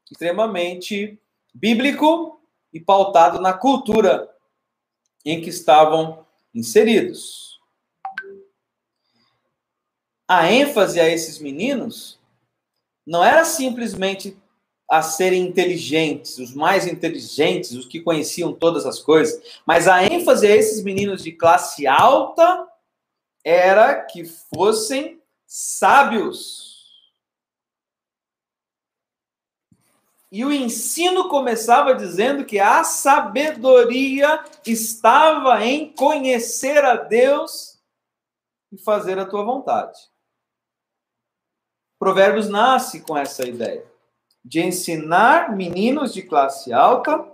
extremamente 0.09 1.19
bíblico 1.53 2.41
e 2.73 2.79
pautado 2.79 3.41
na 3.41 3.53
cultura 3.53 4.29
em 5.25 5.41
que 5.41 5.49
estavam 5.49 6.25
inseridos. 6.53 7.48
A 10.31 10.51
ênfase 10.51 10.99
a 10.99 11.09
esses 11.09 11.39
meninos 11.39 12.19
não 13.03 13.23
era 13.23 13.43
simplesmente 13.43 14.37
a 14.87 15.01
serem 15.01 15.41
inteligentes, 15.41 16.37
os 16.37 16.53
mais 16.53 16.85
inteligentes, 16.85 17.71
os 17.71 17.87
que 17.87 17.99
conheciam 17.99 18.53
todas 18.53 18.85
as 18.85 18.99
coisas. 18.99 19.59
Mas 19.65 19.87
a 19.87 20.03
ênfase 20.03 20.45
a 20.45 20.55
esses 20.55 20.83
meninos 20.83 21.23
de 21.23 21.31
classe 21.31 21.87
alta 21.87 22.67
era 23.43 24.03
que 24.03 24.23
fossem 24.23 25.19
sábios. 25.47 26.77
E 30.31 30.45
o 30.45 30.51
ensino 30.51 31.27
começava 31.27 31.95
dizendo 31.95 32.45
que 32.45 32.59
a 32.59 32.83
sabedoria 32.83 34.45
estava 34.63 35.65
em 35.65 35.91
conhecer 35.91 36.85
a 36.85 36.95
Deus 36.97 37.79
e 38.71 38.77
fazer 38.77 39.17
a 39.17 39.25
tua 39.25 39.43
vontade. 39.43 39.97
Provérbios 41.99 42.47
nasce 42.47 43.01
com 43.01 43.15
essa 43.15 43.45
ideia. 43.45 43.85
de 44.43 44.61
ensinar 44.61 45.53
meninos 45.53 46.13
de 46.13 46.21
classe 46.21 46.71
alta 46.71 47.29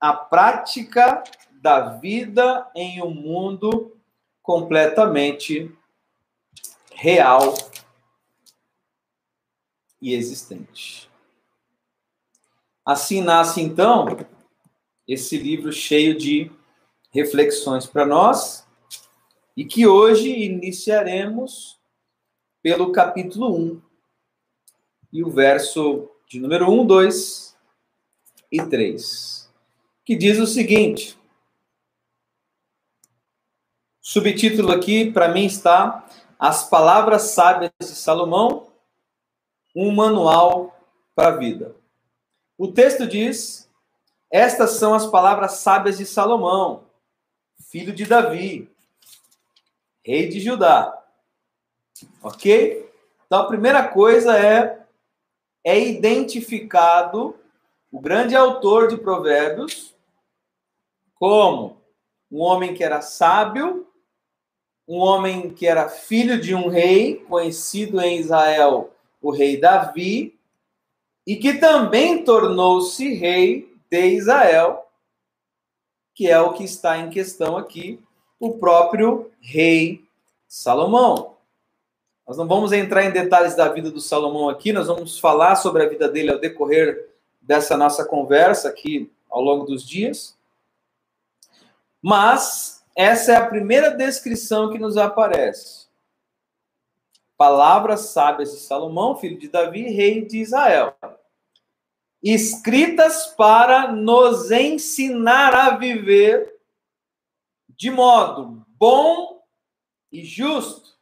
a 0.00 0.12
prática 0.14 1.24
da 1.50 1.98
vida 1.98 2.70
em 2.76 3.02
um 3.02 3.10
mundo 3.10 4.00
completamente 4.40 5.76
real 6.94 7.54
e 10.00 10.14
existente. 10.14 11.10
Assim 12.84 13.20
nasce 13.20 13.60
então 13.60 14.16
esse 15.08 15.36
livro 15.36 15.72
cheio 15.72 16.16
de 16.16 16.50
reflexões 17.10 17.84
para 17.84 18.06
nós 18.06 18.64
e 19.56 19.64
que 19.64 19.86
hoje 19.86 20.30
iniciaremos 20.30 21.75
pelo 22.66 22.90
capítulo 22.90 23.56
1 23.56 23.82
e 25.12 25.22
o 25.22 25.30
verso 25.30 26.10
de 26.28 26.40
número 26.40 26.68
1, 26.68 26.84
2 26.84 27.56
e 28.50 28.60
3, 28.60 29.48
que 30.04 30.16
diz 30.16 30.40
o 30.40 30.48
seguinte: 30.48 31.16
subtítulo 34.00 34.72
aqui 34.72 35.12
para 35.12 35.28
mim 35.28 35.44
está 35.44 36.08
As 36.40 36.68
Palavras 36.68 37.22
Sábias 37.30 37.70
de 37.78 37.86
Salomão, 37.86 38.66
um 39.72 39.94
manual 39.94 40.76
para 41.14 41.28
a 41.28 41.36
vida. 41.36 41.76
O 42.58 42.66
texto 42.66 43.06
diz: 43.06 43.70
Estas 44.28 44.70
são 44.70 44.92
as 44.92 45.06
palavras 45.06 45.52
sábias 45.58 45.98
de 45.98 46.04
Salomão, 46.04 46.84
filho 47.70 47.94
de 47.94 48.04
Davi, 48.04 48.68
rei 50.04 50.28
de 50.28 50.40
Judá. 50.40 51.05
Ok? 52.22 52.90
Então, 53.26 53.40
a 53.40 53.46
primeira 53.46 53.86
coisa 53.88 54.38
é 54.38 54.86
é 55.64 55.80
identificado 55.80 57.34
o 57.90 58.00
grande 58.00 58.36
autor 58.36 58.86
de 58.86 58.96
Provérbios 58.96 59.96
como 61.16 61.82
um 62.30 62.40
homem 62.40 62.72
que 62.72 62.84
era 62.84 63.00
sábio, 63.00 63.84
um 64.86 64.98
homem 64.98 65.50
que 65.50 65.66
era 65.66 65.88
filho 65.88 66.40
de 66.40 66.54
um 66.54 66.68
rei, 66.68 67.16
conhecido 67.16 68.00
em 68.00 68.20
Israel, 68.20 68.94
o 69.20 69.32
rei 69.32 69.58
Davi, 69.58 70.38
e 71.26 71.34
que 71.34 71.54
também 71.54 72.22
tornou-se 72.22 73.14
rei 73.14 73.76
de 73.90 74.06
Israel, 74.10 74.86
que 76.14 76.28
é 76.28 76.38
o 76.38 76.52
que 76.52 76.62
está 76.62 76.98
em 76.98 77.10
questão 77.10 77.56
aqui, 77.56 78.00
o 78.38 78.58
próprio 78.58 79.32
rei 79.40 80.04
Salomão. 80.46 81.35
Nós 82.26 82.36
não 82.36 82.48
vamos 82.48 82.72
entrar 82.72 83.04
em 83.04 83.12
detalhes 83.12 83.54
da 83.54 83.68
vida 83.68 83.88
do 83.88 84.00
Salomão 84.00 84.48
aqui, 84.48 84.72
nós 84.72 84.88
vamos 84.88 85.16
falar 85.16 85.54
sobre 85.54 85.84
a 85.84 85.88
vida 85.88 86.08
dele 86.08 86.32
ao 86.32 86.40
decorrer 86.40 87.08
dessa 87.40 87.76
nossa 87.76 88.04
conversa 88.04 88.68
aqui 88.68 89.12
ao 89.30 89.40
longo 89.40 89.64
dos 89.64 89.86
dias. 89.86 90.36
Mas 92.02 92.84
essa 92.96 93.32
é 93.32 93.36
a 93.36 93.46
primeira 93.46 93.90
descrição 93.90 94.72
que 94.72 94.78
nos 94.78 94.96
aparece. 94.96 95.86
Palavras 97.36 98.00
sábias 98.06 98.50
de 98.50 98.58
Salomão, 98.58 99.14
filho 99.14 99.38
de 99.38 99.48
Davi, 99.48 99.82
rei 99.82 100.24
de 100.24 100.38
Israel. 100.38 100.96
Escritas 102.20 103.26
para 103.26 103.92
nos 103.92 104.50
ensinar 104.50 105.54
a 105.54 105.76
viver 105.76 106.56
de 107.68 107.88
modo 107.88 108.66
bom 108.76 109.44
e 110.10 110.24
justo 110.24 110.95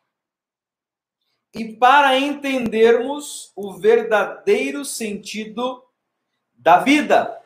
e 1.54 1.72
para 1.72 2.18
entendermos 2.18 3.52
o 3.54 3.74
verdadeiro 3.74 4.84
sentido 4.84 5.84
da 6.52 6.78
vida. 6.78 7.40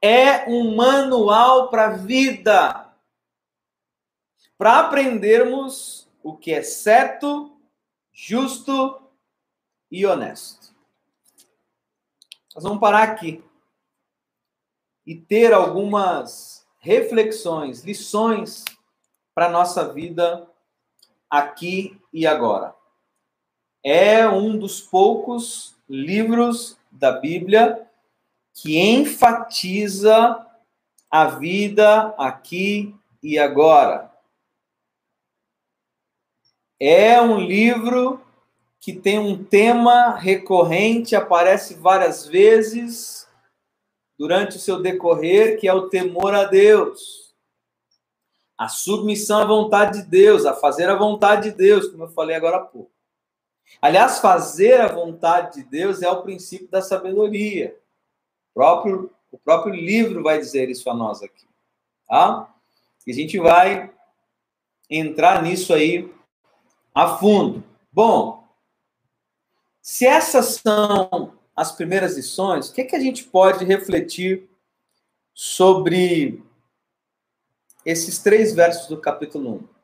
É 0.00 0.48
um 0.48 0.76
manual 0.76 1.68
para 1.68 1.86
a 1.86 1.96
vida. 1.96 2.94
Para 4.56 4.80
aprendermos 4.80 6.08
o 6.22 6.36
que 6.36 6.52
é 6.52 6.62
certo, 6.62 7.58
justo 8.12 9.02
e 9.90 10.06
honesto. 10.06 10.74
Nós 12.54 12.64
vamos 12.64 12.80
parar 12.80 13.02
aqui 13.02 13.42
e 15.04 15.16
ter 15.16 15.52
algumas 15.52 16.66
reflexões, 16.78 17.82
lições 17.82 18.64
para 19.34 19.46
a 19.46 19.50
nossa 19.50 19.92
vida 19.92 20.49
aqui 21.30 21.98
e 22.12 22.26
agora. 22.26 22.74
É 23.82 24.28
um 24.28 24.58
dos 24.58 24.80
poucos 24.80 25.76
livros 25.88 26.76
da 26.90 27.12
Bíblia 27.12 27.86
que 28.52 28.78
enfatiza 28.78 30.46
a 31.10 31.26
vida 31.26 32.14
aqui 32.18 32.94
e 33.22 33.38
agora. 33.38 34.10
É 36.78 37.20
um 37.20 37.38
livro 37.38 38.20
que 38.80 38.92
tem 38.92 39.18
um 39.18 39.44
tema 39.44 40.14
recorrente, 40.14 41.14
aparece 41.14 41.74
várias 41.74 42.26
vezes 42.26 43.28
durante 44.18 44.56
o 44.56 44.60
seu 44.60 44.82
decorrer, 44.82 45.58
que 45.58 45.68
é 45.68 45.72
o 45.72 45.88
temor 45.88 46.34
a 46.34 46.44
Deus 46.44 47.29
a 48.60 48.68
submissão 48.68 49.40
à 49.40 49.44
vontade 49.46 50.02
de 50.02 50.10
Deus, 50.10 50.44
a 50.44 50.52
fazer 50.52 50.86
a 50.90 50.94
vontade 50.94 51.48
de 51.48 51.56
Deus, 51.56 51.88
como 51.88 52.04
eu 52.04 52.08
falei 52.08 52.36
agora 52.36 52.58
há 52.58 52.60
pouco. 52.60 52.92
Aliás, 53.80 54.18
fazer 54.18 54.82
a 54.82 54.88
vontade 54.88 55.54
de 55.54 55.70
Deus 55.70 56.02
é 56.02 56.10
o 56.10 56.20
princípio 56.20 56.68
da 56.68 56.82
sabedoria. 56.82 57.74
O 58.50 58.54
próprio, 58.54 59.10
o 59.32 59.38
próprio 59.38 59.74
livro 59.74 60.22
vai 60.22 60.38
dizer 60.38 60.68
isso 60.68 60.90
a 60.90 60.94
nós 60.94 61.22
aqui. 61.22 61.46
Tá? 62.06 62.54
E 63.06 63.12
a 63.12 63.14
gente 63.14 63.38
vai 63.38 63.90
entrar 64.90 65.42
nisso 65.42 65.72
aí 65.72 66.12
a 66.94 67.16
fundo. 67.16 67.64
Bom, 67.90 68.46
se 69.80 70.04
essas 70.04 70.60
são 70.62 71.32
as 71.56 71.72
primeiras 71.72 72.14
lições, 72.14 72.68
o 72.68 72.74
que, 72.74 72.82
é 72.82 72.84
que 72.84 72.96
a 72.96 73.00
gente 73.00 73.24
pode 73.24 73.64
refletir 73.64 74.50
sobre 75.32 76.44
esses 77.84 78.18
três 78.18 78.54
versos 78.54 78.86
do 78.88 78.96
capítulo 78.96 79.54
1. 79.54 79.80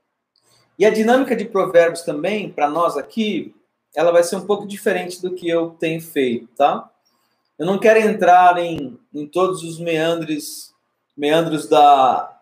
E 0.78 0.84
a 0.84 0.90
dinâmica 0.90 1.34
de 1.34 1.44
Provérbios 1.44 2.02
também, 2.02 2.50
para 2.50 2.68
nós 2.68 2.96
aqui, 2.96 3.54
ela 3.94 4.12
vai 4.12 4.22
ser 4.22 4.36
um 4.36 4.46
pouco 4.46 4.66
diferente 4.66 5.22
do 5.22 5.34
que 5.34 5.48
eu 5.48 5.70
tenho 5.70 6.00
feito, 6.00 6.48
tá? 6.48 6.90
Eu 7.58 7.64
não 7.64 7.78
quero 7.78 7.98
entrar 7.98 8.58
em, 8.58 8.98
em 9.14 9.26
todos 9.26 9.62
os 9.62 9.80
meandros, 9.80 10.74
meandros 11.16 11.66
da, 11.66 12.38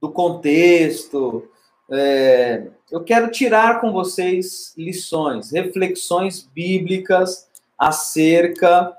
do 0.00 0.10
contexto. 0.10 1.50
É, 1.90 2.68
eu 2.90 3.04
quero 3.04 3.30
tirar 3.30 3.82
com 3.82 3.92
vocês 3.92 4.72
lições, 4.78 5.52
reflexões 5.52 6.42
bíblicas 6.42 7.46
acerca 7.78 8.96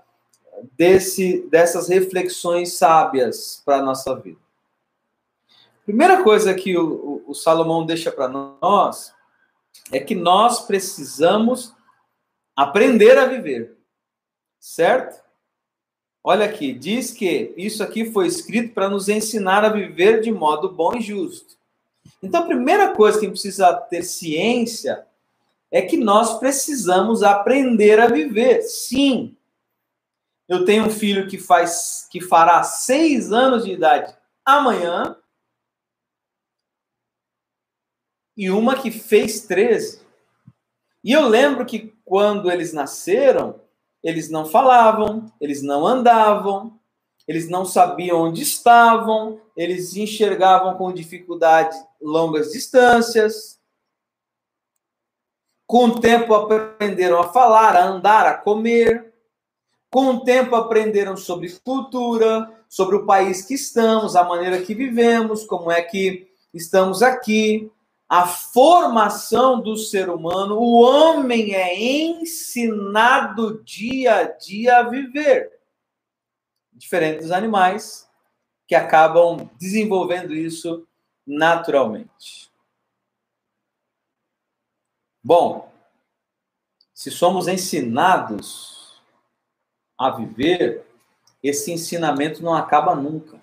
desse, 0.77 1.47
dessas 1.49 1.89
reflexões 1.89 2.73
sábias 2.73 3.63
para 3.65 3.77
a 3.77 3.81
nossa 3.81 4.15
vida. 4.15 4.48
Primeira 5.89 6.21
coisa 6.21 6.53
que 6.53 6.77
o, 6.77 7.23
o, 7.25 7.31
o 7.31 7.33
Salomão 7.33 7.83
deixa 7.83 8.11
para 8.11 8.27
nós 8.27 9.11
é 9.91 9.99
que 9.99 10.13
nós 10.13 10.61
precisamos 10.67 11.73
aprender 12.55 13.17
a 13.17 13.25
viver, 13.25 13.75
certo? 14.59 15.19
Olha 16.23 16.45
aqui, 16.45 16.73
diz 16.73 17.09
que 17.09 17.55
isso 17.57 17.81
aqui 17.81 18.05
foi 18.11 18.27
escrito 18.27 18.75
para 18.75 18.87
nos 18.87 19.09
ensinar 19.09 19.65
a 19.65 19.69
viver 19.69 20.21
de 20.21 20.31
modo 20.31 20.69
bom 20.71 20.95
e 20.95 21.01
justo. 21.01 21.55
Então, 22.21 22.43
a 22.43 22.45
primeira 22.45 22.93
coisa 22.93 23.19
que 23.19 23.27
precisa 23.27 23.73
ter 23.73 24.03
ciência 24.03 25.07
é 25.71 25.81
que 25.81 25.97
nós 25.97 26.37
precisamos 26.37 27.23
aprender 27.23 27.99
a 27.99 28.05
viver. 28.05 28.61
Sim, 28.61 29.35
eu 30.47 30.65
tenho 30.65 30.85
um 30.85 30.91
filho 30.91 31.27
que 31.27 31.39
faz, 31.39 32.07
que 32.11 32.21
fará 32.21 32.61
seis 32.61 33.31
anos 33.31 33.65
de 33.65 33.71
idade 33.71 34.15
amanhã 34.45 35.15
e 38.39 38.49
uma 38.49 38.81
que 38.81 38.89
fez 38.89 39.41
13. 39.41 39.99
E 41.03 41.11
eu 41.11 41.27
lembro 41.27 41.65
que 41.65 41.93
quando 42.05 42.49
eles 42.49 42.71
nasceram, 42.71 43.59
eles 44.01 44.29
não 44.29 44.45
falavam, 44.45 45.29
eles 45.41 45.61
não 45.61 45.85
andavam, 45.85 46.79
eles 47.27 47.49
não 47.49 47.65
sabiam 47.65 48.21
onde 48.21 48.41
estavam, 48.41 49.41
eles 49.57 49.93
enxergavam 49.97 50.77
com 50.77 50.93
dificuldade 50.93 51.77
longas 52.01 52.53
distâncias. 52.53 53.59
Com 55.67 55.87
o 55.87 55.99
tempo 55.99 56.33
aprenderam 56.33 57.19
a 57.19 57.33
falar, 57.33 57.75
a 57.75 57.85
andar, 57.85 58.25
a 58.25 58.37
comer. 58.37 59.13
Com 59.91 60.11
o 60.11 60.23
tempo 60.23 60.55
aprenderam 60.55 61.17
sobre 61.17 61.51
cultura, 61.61 62.49
sobre 62.69 62.95
o 62.95 63.05
país 63.05 63.43
que 63.43 63.55
estamos, 63.55 64.15
a 64.15 64.23
maneira 64.23 64.61
que 64.61 64.73
vivemos, 64.73 65.43
como 65.43 65.69
é 65.69 65.81
que 65.81 66.31
estamos 66.53 67.03
aqui, 67.03 67.69
a 68.09 68.25
formação 68.25 69.61
do 69.61 69.77
ser 69.77 70.09
humano, 70.09 70.57
o 70.57 70.81
homem 70.81 71.53
é 71.53 71.79
ensinado 71.79 73.63
dia 73.63 74.15
a 74.15 74.23
dia 74.23 74.79
a 74.79 74.89
viver. 74.89 75.61
Diferente 76.73 77.21
dos 77.21 77.31
animais, 77.31 78.09
que 78.67 78.73
acabam 78.73 79.47
desenvolvendo 79.59 80.33
isso 80.33 80.87
naturalmente. 81.25 82.51
Bom, 85.23 85.71
se 86.91 87.11
somos 87.11 87.47
ensinados 87.47 88.99
a 89.95 90.09
viver, 90.09 90.85
esse 91.43 91.71
ensinamento 91.71 92.41
não 92.41 92.55
acaba 92.55 92.95
nunca. 92.95 93.38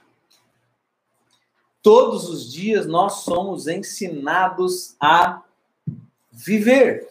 Todos 1.87 2.29
os 2.29 2.53
dias 2.53 2.85
nós 2.85 3.21
somos 3.21 3.69
ensinados 3.69 4.97
a 5.01 5.45
viver. 6.33 7.09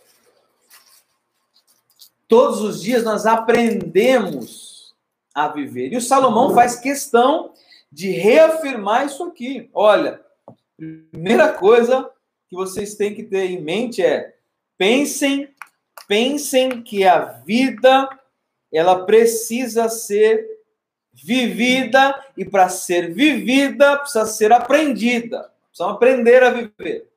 Todos 2.27 2.59
os 2.59 2.81
dias 2.81 3.01
nós 3.01 3.25
aprendemos 3.25 4.93
a 5.33 5.47
viver. 5.47 5.93
E 5.93 5.95
o 5.95 6.01
Salomão 6.01 6.53
faz 6.53 6.75
questão 6.77 7.53
de 7.89 8.09
reafirmar 8.09 9.05
isso 9.05 9.23
aqui. 9.23 9.69
Olha, 9.73 10.19
primeira 10.75 11.53
coisa 11.53 12.11
que 12.49 12.55
vocês 12.57 12.95
têm 12.95 13.15
que 13.15 13.23
ter 13.23 13.45
em 13.49 13.61
mente 13.61 14.03
é 14.03 14.35
pensem, 14.77 15.55
pensem 16.05 16.81
que 16.81 17.05
a 17.05 17.19
vida 17.23 18.09
ela 18.73 19.05
precisa 19.05 19.88
ser 19.88 20.55
vivida, 21.23 22.23
e 22.36 22.43
para 22.43 22.67
ser 22.67 23.13
vivida, 23.13 23.97
precisa 23.99 24.25
ser 24.25 24.51
aprendida. 24.51 25.51
Precisamos 25.67 25.95
aprender 25.95 26.43
a 26.43 26.49
viver. 26.49 27.10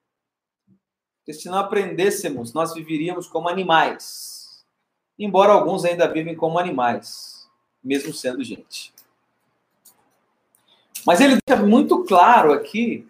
Porque 1.19 1.33
se 1.33 1.49
não 1.49 1.59
aprendêssemos, 1.59 2.53
nós 2.53 2.75
viveríamos 2.75 3.27
como 3.27 3.49
animais. 3.49 4.65
Embora 5.19 5.53
alguns 5.53 5.85
ainda 5.85 6.07
vivem 6.07 6.35
como 6.35 6.59
animais, 6.59 7.49
mesmo 7.83 8.15
sendo 8.15 8.43
gente. 8.45 8.95
Mas 11.05 11.21
ele 11.21 11.39
deixa 11.45 11.63
muito 11.63 12.05
claro 12.05 12.53
aqui 12.53 13.07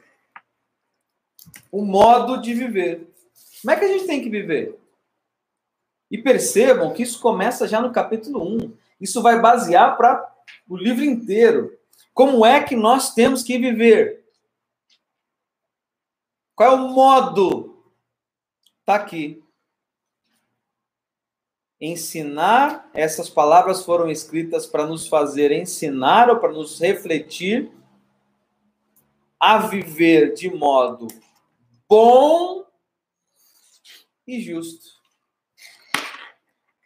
o 1.70 1.85
modo 1.85 2.40
de 2.40 2.55
viver. 2.55 3.12
Como 3.61 3.72
é 3.72 3.77
que 3.77 3.85
a 3.85 3.88
gente 3.88 4.07
tem 4.07 4.22
que 4.22 4.31
viver? 4.31 4.79
E 6.11 6.16
percebam 6.16 6.94
que 6.94 7.03
isso 7.03 7.20
começa 7.20 7.68
já 7.68 7.81
no 7.81 7.92
capítulo 7.92 8.42
1. 8.57 8.72
Isso 9.01 9.20
vai 9.20 9.40
basear 9.40 9.96
para 9.96 10.38
o 10.68 10.76
livro 10.76 11.04
inteiro. 11.04 11.76
Como 12.14 12.44
é 12.44 12.62
que 12.62 12.74
nós 12.74 13.14
temos 13.14 13.42
que 13.42 13.58
viver? 13.58 14.24
Qual 16.54 16.72
é 16.72 16.74
o 16.74 16.88
modo? 16.88 17.92
Está 18.80 18.96
aqui. 18.96 19.42
Ensinar, 21.80 22.90
essas 22.92 23.30
palavras 23.30 23.84
foram 23.84 24.11
escritas 24.11 24.66
para 24.66 24.87
nos 24.87 25.06
fazer 25.06 25.52
ensinar 25.52 26.28
ou 26.28 26.38
para 26.40 26.52
nos 26.52 26.80
refletir 26.80 27.70
a 29.38 29.58
viver 29.58 30.34
de 30.34 30.50
modo 30.50 31.06
bom 31.88 32.66
e 34.26 34.40
justo. 34.40 34.98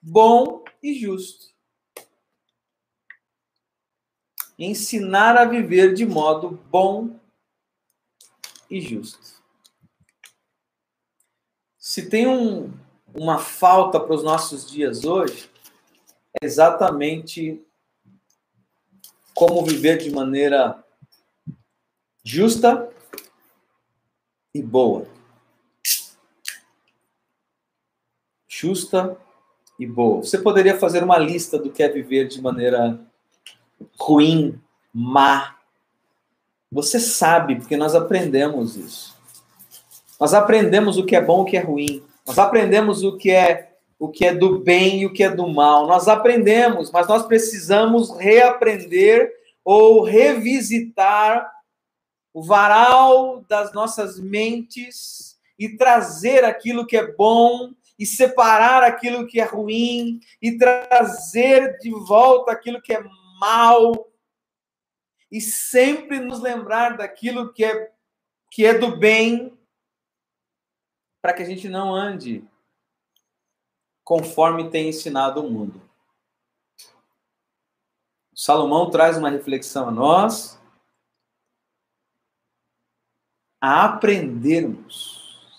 Bom 0.01 0.65
e 0.83 0.95
justo 0.95 1.52
ensinar 4.59 5.37
a 5.37 5.45
viver 5.45 5.95
de 5.95 6.07
modo 6.07 6.61
bom 6.71 7.19
e 8.71 8.81
justo. 8.81 9.43
Se 11.79 12.09
tem 12.09 12.27
um, 12.27 12.73
uma 13.15 13.39
falta 13.39 13.99
para 14.01 14.15
os 14.15 14.23
nossos 14.23 14.71
dias 14.71 15.05
hoje, 15.05 15.51
é 16.41 16.47
exatamente 16.47 17.61
como 19.35 19.65
viver 19.65 19.99
de 19.99 20.11
maneira 20.11 20.83
justa 22.25 22.89
e 24.55 24.63
boa. 24.63 25.07
Justa 28.49 29.19
e 29.79 29.87
boa. 29.87 30.23
Você 30.23 30.39
poderia 30.39 30.79
fazer 30.79 31.03
uma 31.03 31.19
lista 31.19 31.59
do 31.59 31.71
que 31.71 31.83
é 31.83 31.89
viver 31.89 32.29
de 32.29 32.41
maneira 32.41 33.05
ruim, 33.99 34.61
má. 34.93 35.57
Você 36.71 36.99
sabe, 36.99 37.57
porque 37.57 37.77
nós 37.77 37.95
aprendemos 37.95 38.77
isso. 38.77 39.17
Nós 40.19 40.35
aprendemos 40.35 40.97
o 40.97 41.05
que 41.05 41.17
é 41.17 41.21
bom 41.21 41.41
e 41.41 41.43
o 41.43 41.45
que 41.45 41.57
é 41.57 41.61
ruim. 41.61 42.03
Nós 42.27 42.39
aprendemos 42.39 43.03
o 43.03 43.17
que 43.17 43.31
é 43.31 43.73
o 43.99 44.09
que 44.09 44.25
é 44.25 44.35
do 44.35 44.59
bem 44.59 45.03
e 45.03 45.07
o 45.07 45.13
que 45.13 45.23
é 45.23 45.31
do 45.31 45.47
mal. 45.47 45.87
Nós 45.87 46.09
aprendemos, 46.09 46.91
mas 46.91 47.07
nós 47.07 47.25
precisamos 47.25 48.11
reaprender 48.17 49.31
ou 49.65 50.03
revisitar 50.03 51.49
o 52.35 52.43
varal 52.43 53.45
das 53.49 53.73
nossas 53.73 54.19
mentes 54.19 55.37
e 55.57 55.77
trazer 55.77 56.45
aquilo 56.45 56.85
que 56.85 56.97
é 56.97 57.13
bom 57.13 57.71
e 57.97 58.05
separar 58.05 58.83
aquilo 58.83 59.27
que 59.27 59.41
é 59.41 59.45
ruim 59.45 60.19
e 60.41 60.59
trazer 60.59 61.79
de 61.79 61.91
volta 61.91 62.51
aquilo 62.51 62.83
que 62.83 62.93
é 62.93 63.01
mal 63.43 64.09
e 65.29 65.41
sempre 65.41 66.21
nos 66.21 66.39
lembrar 66.39 66.97
daquilo 66.97 67.53
que 67.53 67.65
é 67.65 67.93
que 68.49 68.65
é 68.65 68.79
do 68.79 68.97
bem 68.97 69.59
para 71.21 71.33
que 71.33 71.43
a 71.43 71.45
gente 71.45 71.69
não 71.69 71.93
ande 71.93 72.49
conforme 74.05 74.71
tem 74.71 74.91
ensinado 74.91 75.41
o 75.41 75.51
mundo. 75.51 75.83
Salomão 78.33 78.91
traz 78.91 79.17
uma 79.17 79.31
reflexão 79.31 79.89
a 79.89 79.91
nós 79.91 80.61
a 83.61 83.85
aprendermos 83.87 85.51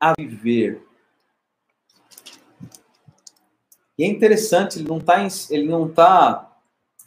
a 0.00 0.14
viver. 0.16 0.86
E 3.98 4.04
é 4.04 4.06
interessante, 4.06 4.78
ele 4.78 4.88
não 4.88 4.98
está 4.98 5.16
ele 5.50 5.68
não 5.68 5.92
tá 5.92 6.45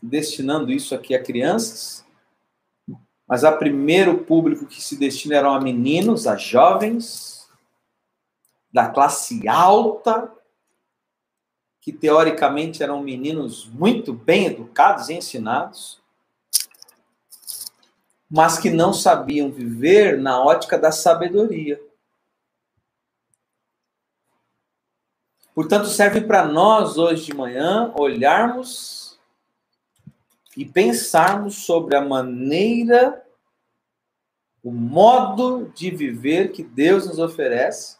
destinando 0.01 0.71
isso 0.71 0.95
aqui 0.95 1.13
a 1.13 1.21
crianças, 1.21 2.05
mas 3.27 3.43
a 3.43 3.51
primeiro 3.51 4.23
público 4.23 4.65
que 4.65 4.81
se 4.81 4.97
destina 4.97 5.35
eram 5.35 5.53
a 5.53 5.61
meninos, 5.61 6.25
a 6.25 6.35
jovens, 6.35 7.47
da 8.71 8.89
classe 8.89 9.47
alta, 9.47 10.31
que 11.81 11.91
teoricamente 11.91 12.83
eram 12.83 13.01
meninos 13.01 13.67
muito 13.67 14.13
bem 14.13 14.47
educados 14.47 15.09
e 15.09 15.13
ensinados, 15.13 15.99
mas 18.29 18.59
que 18.59 18.69
não 18.69 18.93
sabiam 18.93 19.51
viver 19.51 20.17
na 20.17 20.43
ótica 20.43 20.77
da 20.77 20.91
sabedoria. 20.91 21.81
Portanto, 25.53 25.87
serve 25.87 26.21
para 26.21 26.45
nós 26.45 26.97
hoje 26.97 27.25
de 27.25 27.33
manhã 27.33 27.91
olharmos 27.97 28.98
e 30.59 30.65
pensarmos 30.65 31.63
sobre 31.63 31.95
a 31.95 32.01
maneira, 32.01 33.25
o 34.61 34.69
modo 34.69 35.71
de 35.73 35.89
viver 35.89 36.51
que 36.51 36.61
Deus 36.61 37.07
nos 37.07 37.17
oferece. 37.17 37.97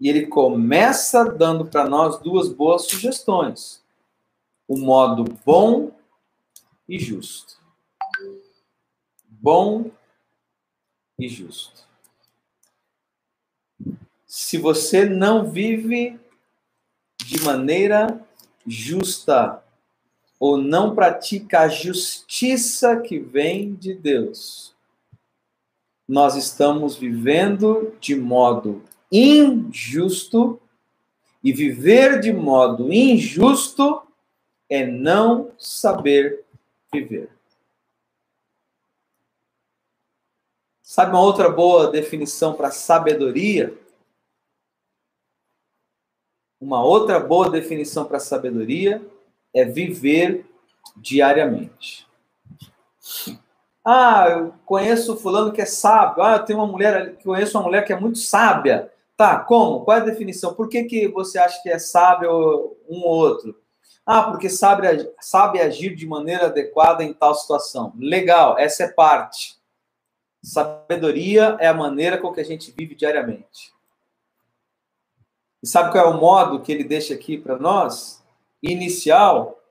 E 0.00 0.08
ele 0.08 0.26
começa 0.26 1.24
dando 1.24 1.64
para 1.64 1.88
nós 1.88 2.18
duas 2.18 2.48
boas 2.48 2.86
sugestões: 2.86 3.84
o 4.66 4.76
modo 4.76 5.22
bom 5.46 5.92
e 6.88 6.98
justo. 6.98 7.56
Bom 9.24 9.88
e 11.16 11.28
justo. 11.28 11.86
Se 14.26 14.58
você 14.58 15.04
não 15.04 15.48
vive 15.48 16.18
de 17.24 17.44
maneira 17.44 18.20
justa, 18.66 19.62
ou 20.38 20.56
não 20.56 20.94
pratica 20.94 21.60
a 21.60 21.68
justiça 21.68 23.00
que 23.00 23.18
vem 23.18 23.74
de 23.74 23.94
Deus, 23.94 24.74
nós 26.06 26.36
estamos 26.36 26.96
vivendo 26.96 27.96
de 28.00 28.14
modo 28.14 28.82
injusto, 29.10 30.60
e 31.42 31.52
viver 31.52 32.20
de 32.20 32.32
modo 32.32 32.92
injusto 32.92 34.02
é 34.68 34.84
não 34.84 35.52
saber 35.56 36.44
viver. 36.92 37.30
Sabe 40.82 41.12
uma 41.12 41.20
outra 41.20 41.48
boa 41.48 41.88
definição 41.88 42.54
para 42.54 42.70
sabedoria? 42.70 43.76
Uma 46.60 46.82
outra 46.82 47.20
boa 47.20 47.48
definição 47.48 48.04
para 48.04 48.18
sabedoria 48.18 49.04
é 49.54 49.64
viver 49.64 50.46
diariamente. 50.96 52.06
Ah, 53.84 54.26
eu 54.30 54.54
conheço 54.64 55.16
fulano 55.16 55.52
que 55.52 55.62
é 55.62 55.66
sábio. 55.66 56.22
Ah, 56.22 56.36
eu 56.36 56.44
tenho 56.44 56.58
uma 56.58 56.66
mulher, 56.66 57.16
conheço 57.22 57.56
uma 57.56 57.64
mulher 57.64 57.84
que 57.84 57.92
é 57.92 58.00
muito 58.00 58.18
sábia. 58.18 58.92
Tá, 59.16 59.38
como? 59.38 59.84
Qual 59.84 59.96
é 59.96 60.00
a 60.00 60.04
definição? 60.04 60.54
Por 60.54 60.68
que, 60.68 60.84
que 60.84 61.08
você 61.08 61.38
acha 61.38 61.62
que 61.62 61.70
é 61.70 61.78
sábio 61.78 62.76
um 62.88 63.00
ou 63.02 63.16
outro? 63.16 63.56
Ah, 64.04 64.24
porque 64.24 64.48
sabe, 64.48 65.10
sabe 65.20 65.60
agir 65.60 65.94
de 65.94 66.06
maneira 66.06 66.46
adequada 66.46 67.02
em 67.02 67.12
tal 67.12 67.34
situação. 67.34 67.92
Legal, 67.98 68.58
essa 68.58 68.84
é 68.84 68.88
parte. 68.88 69.56
Sabedoria 70.42 71.56
é 71.58 71.66
a 71.66 71.74
maneira 71.74 72.18
com 72.18 72.32
que 72.32 72.40
a 72.40 72.44
gente 72.44 72.70
vive 72.70 72.94
diariamente. 72.94 73.72
E 75.62 75.66
sabe 75.66 75.90
qual 75.90 76.06
é 76.06 76.08
o 76.08 76.20
modo 76.20 76.60
que 76.60 76.70
ele 76.70 76.84
deixa 76.84 77.14
aqui 77.14 77.36
para 77.38 77.58
nós? 77.58 78.15
Inicial. 78.62 79.62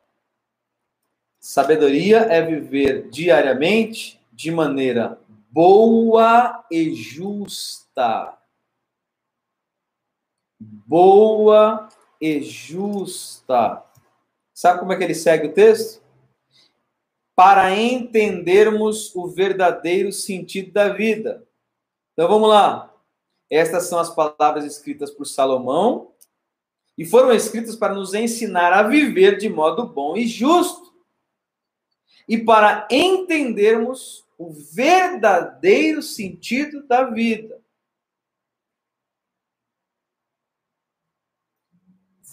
Sabedoria 1.39 2.19
é 2.21 2.41
viver 2.41 3.09
diariamente 3.09 4.19
de 4.31 4.51
maneira 4.51 5.19
boa 5.55 6.65
e 6.69 6.93
justa. 6.93 8.37
Boa 10.59 11.87
e 12.19 12.41
justa. 12.41 13.83
Sabe 14.53 14.79
como 14.79 14.91
é 14.91 14.97
que 14.97 15.03
ele 15.03 15.15
segue 15.15 15.47
o 15.47 15.53
texto? 15.53 16.01
Para 17.35 17.75
entendermos 17.75 19.15
o 19.15 19.27
verdadeiro 19.27 20.11
sentido 20.11 20.71
da 20.71 20.89
vida. 20.89 21.47
Então 22.13 22.27
vamos 22.27 22.49
lá. 22.49 22.93
Estas 23.49 23.87
são 23.87 23.99
as 23.99 24.09
palavras 24.13 24.65
escritas 24.65 25.11
por 25.11 25.25
Salomão 25.25 26.14
e 26.97 27.05
foram 27.05 27.31
escritas 27.33 27.75
para 27.75 27.93
nos 27.93 28.13
ensinar 28.13 28.71
a 28.73 28.83
viver 28.83 29.37
de 29.37 29.49
modo 29.49 29.85
bom 29.87 30.15
e 30.15 30.27
justo. 30.27 30.93
E 32.27 32.37
para 32.37 32.87
entendermos 32.89 34.25
o 34.37 34.49
verdadeiro 34.51 36.01
sentido 36.01 36.83
da 36.87 37.03
vida. 37.03 37.63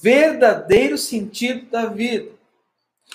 verdadeiro 0.02 0.98
sentido 0.98 1.70
da 1.70 1.86
vida. 1.86 2.32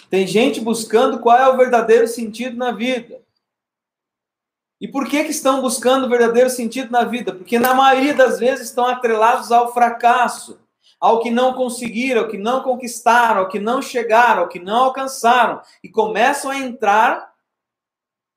Tem 0.10 0.26
gente 0.26 0.62
buscando 0.62 1.20
qual 1.20 1.38
é 1.38 1.48
o 1.50 1.58
verdadeiro 1.58 2.08
sentido 2.08 2.56
na 2.56 2.72
vida. 2.72 3.22
E 4.80 4.88
por 4.88 5.10
que, 5.10 5.24
que 5.26 5.32
estão 5.32 5.62
buscando 5.62 6.06
o 6.06 6.10
verdadeiro 6.10 6.50
sentido 6.50 6.90
na 6.90 7.04
vida? 7.04 7.34
Porque 7.34 7.60
na 7.60 7.74
maioria 7.74 8.14
das 8.14 8.40
vezes 8.40 8.68
estão 8.68 8.86
atrelados 8.86 9.52
ao 9.52 9.74
fracasso, 9.74 10.60
ao 11.00 11.20
que 11.20 11.30
não 11.30 11.54
conseguiram, 11.54 12.22
ao 12.22 12.28
que 12.28 12.38
não 12.38 12.62
conquistaram, 12.62 13.42
ao 13.42 13.50
que 13.50 13.60
não 13.60 13.82
chegaram, 13.82 14.44
ao 14.44 14.50
que 14.50 14.60
não 14.60 14.86
alcançaram, 14.86 15.62
e 15.84 15.90
começam 15.90 16.52
a 16.52 16.58
entrar 16.58 17.34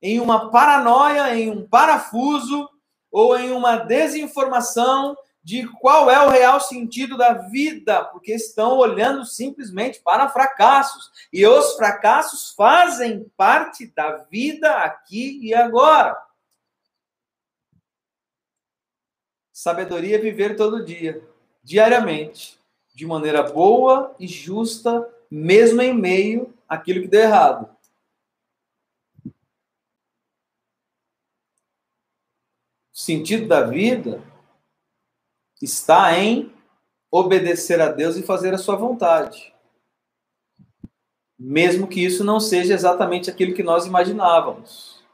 em 0.03 0.21
uma 0.21 0.51
paranoia, 0.51 1.35
em 1.35 1.51
um 1.51 1.67
parafuso 1.67 2.69
ou 3.11 3.39
em 3.39 3.51
uma 3.51 3.77
desinformação 3.77 5.17
de 5.43 5.67
qual 5.79 6.11
é 6.11 6.21
o 6.25 6.29
real 6.29 6.61
sentido 6.61 7.17
da 7.17 7.33
vida, 7.33 8.05
porque 8.05 8.33
estão 8.33 8.77
olhando 8.77 9.25
simplesmente 9.25 10.01
para 10.01 10.29
fracassos. 10.29 11.11
E 11.33 11.47
os 11.47 11.75
fracassos 11.77 12.53
fazem 12.55 13.31
parte 13.37 13.87
da 13.87 14.17
vida 14.31 14.71
aqui 14.77 15.41
e 15.43 15.55
agora. 15.55 16.17
Sabedoria 19.53 20.17
é 20.17 20.21
viver 20.21 20.57
todo 20.57 20.85
dia, 20.85 21.23
diariamente, 21.71 22.59
de 22.93 23.07
maneira 23.07 23.45
boa 23.45 24.13
e 24.19 24.27
justa, 24.27 25.09
mesmo 25.31 25.81
em 25.81 25.95
meio 25.95 26.53
àquilo 26.69 27.03
que 27.03 27.07
deu 27.07 27.21
errado. 27.21 27.71
O 29.25 29.31
sentido 32.93 33.47
da 33.47 33.63
vida 33.63 34.21
está 35.63 36.19
em 36.19 36.53
obedecer 37.09 37.81
a 37.81 37.89
Deus 37.89 38.17
e 38.17 38.23
fazer 38.25 38.53
a 38.53 38.59
sua 38.59 38.75
vontade. 38.75 39.55
Mesmo 41.39 41.87
que 41.87 42.05
isso 42.05 42.25
não 42.25 42.41
seja 42.41 42.75
exatamente 42.75 43.31
aquilo 43.31 43.55
que 43.55 43.63
nós 43.63 43.87
imaginávamos. 43.87 45.05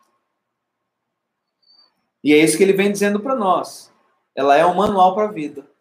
E 2.25 2.33
é 2.33 2.39
isso 2.39 2.57
que 2.57 2.63
ele 2.63 2.73
vem 2.73 2.91
dizendo 2.91 3.21
para 3.21 3.35
nós. 3.35 3.93
Ela 4.35 4.57
é 4.57 4.65
um 4.65 4.75
manual 4.75 5.15
para 5.15 5.29
a 5.29 5.33
vida. 5.33 5.76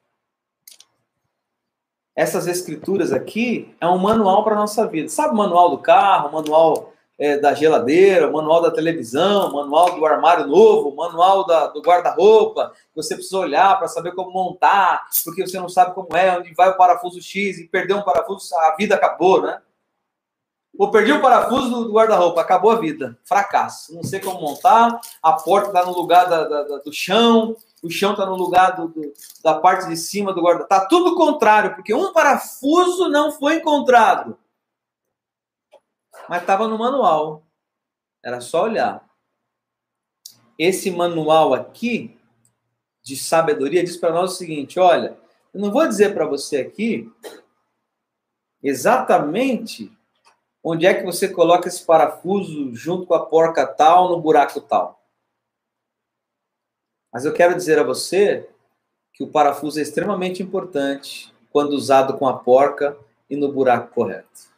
Essas 2.16 2.48
escrituras 2.48 3.12
aqui 3.12 3.76
é 3.82 3.88
um 3.88 3.98
manual 3.98 4.44
para 4.44 4.56
a 4.56 4.60
nossa 4.60 4.88
vida. 4.88 5.10
Sabe 5.10 5.34
o 5.34 5.38
manual 5.38 5.70
do 5.70 5.80
carro, 5.80 6.30
o 6.30 6.32
manual 6.32 6.94
é, 7.18 7.38
da 7.38 7.54
geladeira, 7.54 8.30
manual 8.30 8.62
da 8.62 8.72
televisão, 8.72 9.52
manual 9.52 9.96
do 9.96 10.06
armário 10.06 10.48
novo, 10.48 10.96
manual 10.96 11.46
da, 11.46 11.68
do 11.68 11.82
guarda-roupa, 11.82 12.74
você 12.96 13.16
precisa 13.16 13.38
olhar 13.38 13.78
para 13.78 13.88
saber 13.88 14.14
como 14.14 14.32
montar, 14.32 15.08
porque 15.24 15.46
você 15.46 15.60
não 15.60 15.70
sabe 15.70 15.94
como 15.94 16.16
é, 16.16 16.38
onde 16.38 16.54
vai 16.54 16.70
o 16.70 16.78
parafuso 16.78 17.22
X 17.22 17.58
e 17.58 17.68
perdeu 17.68 17.98
um 17.98 18.04
parafuso, 18.04 18.54
a 18.56 18.76
vida 18.76 18.96
acabou, 18.96 19.42
né? 19.42 19.60
Ou 20.78 20.92
perdi 20.92 21.12
o 21.12 21.22
parafuso 21.22 21.86
do 21.86 21.94
guarda-roupa, 21.94 22.42
acabou 22.42 22.72
a 22.72 22.80
vida, 22.80 23.18
fracasso. 23.24 23.94
Não 23.96 24.04
sei 24.04 24.20
como 24.20 24.42
montar, 24.42 25.00
a 25.22 25.34
porta 25.34 25.68
está 25.68 25.86
no 25.86 25.94
lugar 25.94 26.28
da, 26.28 26.44
da, 26.44 26.64
da, 26.64 26.78
do 26.78 26.92
chão, 26.92 27.56
o 27.82 27.90
chão 27.90 28.12
está 28.12 28.26
no 28.26 28.36
lugar 28.36 28.76
do, 28.76 28.88
do, 28.90 29.14
da 29.44 29.54
parte 29.56 29.88
de 29.88 29.96
cima 29.96 30.34
do 30.34 30.42
guarda. 30.42 30.66
Tá 30.66 30.86
tudo 30.86 31.16
contrário, 31.16 31.76
porque 31.76 31.94
um 31.94 32.12
parafuso 32.12 33.10
não 33.10 33.32
foi 33.32 33.56
encontrado 33.56 34.38
mas 36.28 36.42
estava 36.42 36.68
no 36.68 36.78
manual. 36.78 37.44
Era 38.24 38.42
só 38.42 38.64
olhar. 38.64 39.08
Esse 40.58 40.90
manual 40.90 41.54
aqui 41.54 42.18
de 43.04 43.16
sabedoria 43.16 43.84
diz 43.84 43.98
para 43.98 44.14
nós 44.14 44.34
o 44.34 44.36
seguinte: 44.36 44.80
olha, 44.80 45.18
eu 45.54 45.62
não 45.62 45.72
vou 45.72 45.88
dizer 45.88 46.14
para 46.14 46.26
você 46.26 46.58
aqui 46.58 47.12
exatamente 48.64 49.96
onde 50.68 50.88
é 50.88 50.96
que 50.96 51.04
você 51.04 51.30
coloca 51.30 51.68
esse 51.68 51.86
parafuso 51.86 52.74
junto 52.74 53.06
com 53.06 53.14
a 53.14 53.24
porca 53.24 53.68
tal 53.68 54.10
no 54.10 54.20
buraco 54.20 54.60
tal. 54.60 55.00
Mas 57.14 57.24
eu 57.24 57.32
quero 57.32 57.54
dizer 57.54 57.78
a 57.78 57.84
você 57.84 58.50
que 59.14 59.24
o 59.24 59.28
parafuso 59.28 59.78
é 59.78 59.84
extremamente 59.84 60.42
importante 60.42 61.32
quando 61.52 61.74
usado 61.74 62.18
com 62.18 62.28
a 62.28 62.36
porca 62.36 62.98
e 63.30 63.36
no 63.36 63.52
buraco 63.52 63.94
correto. 63.94 64.50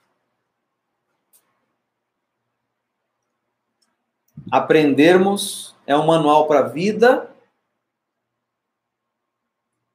Aprendermos 4.50 5.76
é 5.86 5.96
um 5.96 6.06
manual 6.06 6.48
para 6.48 6.62
a 6.62 6.70
vida. 6.70 7.30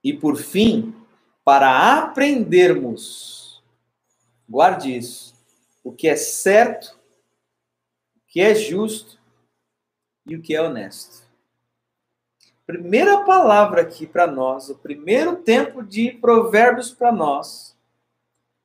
E 0.04 0.12
por 0.12 0.36
fim, 0.36 0.94
para 1.42 1.98
aprendermos, 1.98 3.62
guarde 4.48 4.94
isso, 4.94 5.31
o 5.82 5.92
que 5.92 6.08
é 6.08 6.16
certo, 6.16 6.98
o 8.16 8.20
que 8.28 8.40
é 8.40 8.54
justo 8.54 9.18
e 10.26 10.36
o 10.36 10.42
que 10.42 10.54
é 10.54 10.62
honesto. 10.62 11.22
Primeira 12.66 13.24
palavra 13.24 13.82
aqui 13.82 14.06
para 14.06 14.26
nós, 14.26 14.68
o 14.68 14.76
primeiro 14.76 15.36
tempo 15.36 15.82
de 15.82 16.12
provérbios 16.12 16.90
para 16.90 17.12
nós, 17.12 17.76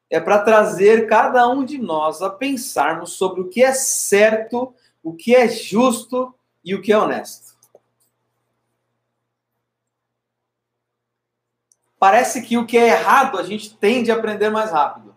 é 0.09 0.19
para 0.19 0.41
trazer 0.41 1.07
cada 1.07 1.49
um 1.49 1.65
de 1.65 1.77
nós 1.77 2.21
a 2.21 2.29
pensarmos 2.29 3.13
sobre 3.13 3.41
o 3.41 3.49
que 3.49 3.61
é 3.61 3.73
certo 3.73 4.73
o 5.07 5.13
que 5.13 5.33
é 5.33 5.47
justo 5.47 6.35
e 6.63 6.75
o 6.75 6.81
que 6.81 6.91
é 6.91 6.97
honesto. 6.97 7.55
Parece 11.97 12.41
que 12.41 12.57
o 12.57 12.65
que 12.65 12.77
é 12.77 12.89
errado 12.89 13.37
a 13.37 13.43
gente 13.43 13.75
tende 13.77 14.11
a 14.11 14.15
aprender 14.15 14.49
mais 14.49 14.69
rápido. 14.69 15.15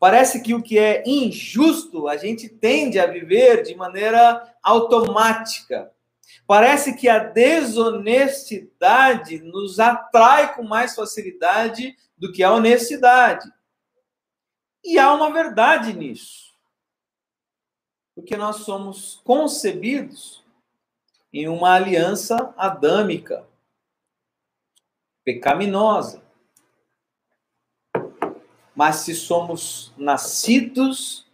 Parece 0.00 0.42
que 0.42 0.52
o 0.54 0.62
que 0.62 0.76
é 0.76 1.04
injusto 1.06 2.08
a 2.08 2.16
gente 2.16 2.48
tende 2.48 2.98
a 2.98 3.06
viver 3.06 3.62
de 3.62 3.76
maneira 3.76 4.52
automática. 4.62 5.92
Parece 6.46 6.96
que 6.96 7.08
a 7.08 7.20
desonestidade 7.20 9.38
nos 9.40 9.78
atrai 9.78 10.56
com 10.56 10.64
mais 10.64 10.96
facilidade 10.96 11.96
do 12.16 12.32
que 12.32 12.42
a 12.42 12.52
honestidade. 12.52 13.48
E 14.82 14.98
há 14.98 15.12
uma 15.12 15.30
verdade 15.30 15.92
nisso 15.92 16.50
porque 18.20 18.36
nós 18.36 18.56
somos 18.56 19.18
concebidos 19.24 20.44
em 21.32 21.48
uma 21.48 21.72
aliança 21.72 22.54
adâmica, 22.56 23.48
pecaminosa. 25.24 26.22
Mas 28.80 28.96
se 28.96 29.14
somos 29.14 29.92
nascidos 29.94 31.26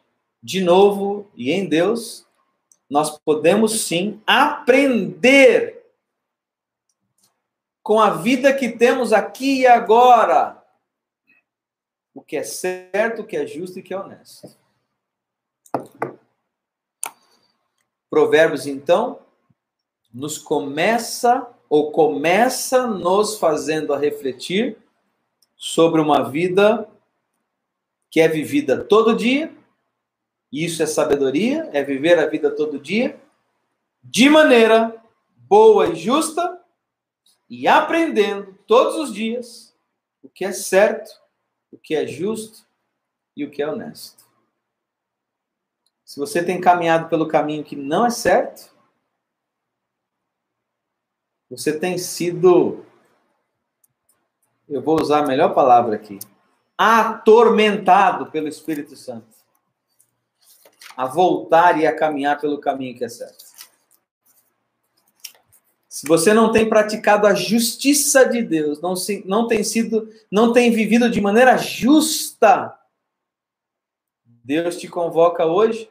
de 0.43 0.61
novo 0.61 1.31
e 1.37 1.53
em 1.53 1.65
Deus, 1.65 2.27
nós 2.91 3.21
podemos 3.21 3.83
sim 3.83 4.21
aprender 4.27 5.87
com 7.85 8.01
a 8.01 8.11
vida 8.11 8.53
que 8.53 8.71
temos 8.71 9.13
aqui 9.13 9.61
e 9.61 9.67
agora 9.69 10.61
o 12.13 12.21
que 12.21 12.37
é 12.37 12.43
certo, 12.43 13.23
o 13.23 13.25
que 13.25 13.37
é 13.37 13.47
justo 13.47 13.79
e 13.79 13.81
o 13.81 13.85
que 13.85 13.95
é 13.95 14.01
honesto. 14.01 14.49
Provérbios, 18.11 18.67
então, 18.67 19.21
nos 20.13 20.37
começa 20.37 21.49
ou 21.69 21.93
começa 21.93 22.89
nos 22.89 23.39
fazendo 23.39 23.95
a 23.95 23.99
refletir 23.99 24.77
sobre 25.57 26.01
uma 26.01 26.29
vida 26.29 26.91
que 28.17 28.21
é 28.23 28.29
vivida 28.29 28.83
todo 28.83 29.15
dia, 29.15 29.55
isso 30.51 30.83
é 30.83 30.87
sabedoria, 30.87 31.69
é 31.75 31.83
viver 31.83 32.19
a 32.19 32.25
vida 32.25 32.51
todo 32.51 32.79
dia, 32.79 33.21
de 34.03 34.31
maneira 34.31 35.05
boa 35.37 35.89
e 35.89 35.97
justa, 35.97 36.59
e 37.47 37.69
aprendendo 37.69 38.59
todos 38.67 38.97
os 38.97 39.15
dias 39.15 39.77
o 40.23 40.31
que 40.31 40.47
é 40.47 40.53
certo, 40.53 41.11
o 41.71 41.77
que 41.77 41.95
é 41.95 42.07
justo 42.07 42.67
e 43.37 43.45
o 43.45 43.51
que 43.51 43.61
é 43.61 43.69
honesto. 43.69 44.25
Se 46.03 46.19
você 46.19 46.43
tem 46.43 46.59
caminhado 46.59 47.11
pelo 47.11 47.29
caminho 47.29 47.65
que 47.65 47.77
não 47.77 48.07
é 48.07 48.11
certo, 48.11 48.75
você 51.51 51.79
tem 51.79 51.99
sido, 51.99 52.83
eu 54.67 54.81
vou 54.81 54.99
usar 54.99 55.19
a 55.19 55.27
melhor 55.27 55.53
palavra 55.53 55.97
aqui, 55.97 56.19
atormentado 56.77 58.27
pelo 58.27 58.49
Espírito 58.49 58.97
Santo 58.97 59.37
a 60.97 61.07
voltar 61.07 61.79
e 61.79 61.87
a 61.87 61.95
caminhar 61.95 62.41
pelo 62.41 62.59
caminho 62.59 62.97
que 62.97 63.05
é 63.05 63.09
certo. 63.09 63.45
Se 65.89 66.07
você 66.07 66.33
não 66.33 66.53
tem 66.53 66.69
praticado 66.69 67.27
a 67.27 67.35
justiça 67.35 68.25
de 68.25 68.43
Deus, 68.43 68.81
não, 68.81 68.97
se, 68.97 69.23
não 69.27 69.47
tem 69.47 69.63
sido, 69.63 70.11
não 70.31 70.53
tem 70.53 70.71
vivido 70.71 71.11
de 71.11 71.21
maneira 71.21 71.57
justa, 71.57 72.79
Deus 74.25 74.77
te 74.77 74.89
convoca 74.89 75.45
hoje 75.47 75.91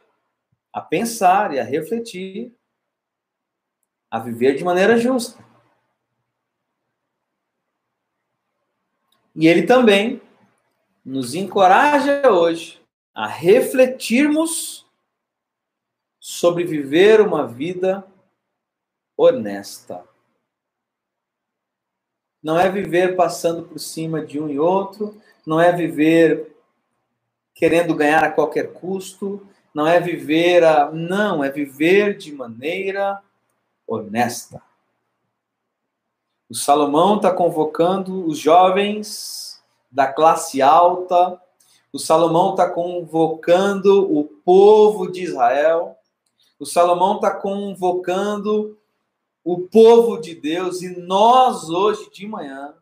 a 0.72 0.80
pensar 0.80 1.52
e 1.52 1.60
a 1.60 1.64
refletir, 1.64 2.54
a 4.10 4.18
viver 4.18 4.56
de 4.56 4.64
maneira 4.64 4.96
justa. 4.96 5.44
E 9.34 9.46
ele 9.46 9.64
também 9.64 10.22
nos 11.06 11.36
encoraja 11.36 12.28
hoje 12.28 12.82
a 13.14 13.28
refletirmos 13.28 14.84
sobre 16.18 16.64
viver 16.64 17.20
uma 17.20 17.46
vida 17.46 18.04
honesta. 19.16 20.04
Não 22.42 22.58
é 22.58 22.68
viver 22.68 23.14
passando 23.14 23.62
por 23.62 23.78
cima 23.78 24.26
de 24.26 24.40
um 24.40 24.48
e 24.48 24.58
outro, 24.58 25.16
não 25.46 25.60
é 25.60 25.70
viver 25.70 26.52
querendo 27.54 27.94
ganhar 27.94 28.24
a 28.24 28.32
qualquer 28.32 28.72
custo, 28.72 29.46
não 29.72 29.86
é 29.86 30.00
viver 30.00 30.64
a. 30.64 30.90
Não, 30.90 31.44
é 31.44 31.50
viver 31.50 32.16
de 32.16 32.32
maneira 32.32 33.22
honesta. 33.86 34.60
O 36.48 36.54
Salomão 36.54 37.16
está 37.16 37.32
convocando 37.32 38.26
os 38.26 38.38
jovens 38.38 39.45
da 39.90 40.12
classe 40.12 40.60
alta, 40.60 41.40
o 41.92 41.98
Salomão 41.98 42.50
está 42.50 42.68
convocando 42.68 44.12
o 44.12 44.24
povo 44.24 45.10
de 45.10 45.22
Israel, 45.22 45.96
o 46.58 46.66
Salomão 46.66 47.16
está 47.16 47.30
convocando 47.30 48.78
o 49.44 49.60
povo 49.68 50.20
de 50.20 50.34
Deus 50.34 50.82
e 50.82 50.88
nós 50.96 51.68
hoje 51.70 52.10
de 52.10 52.26
manhã 52.26 52.74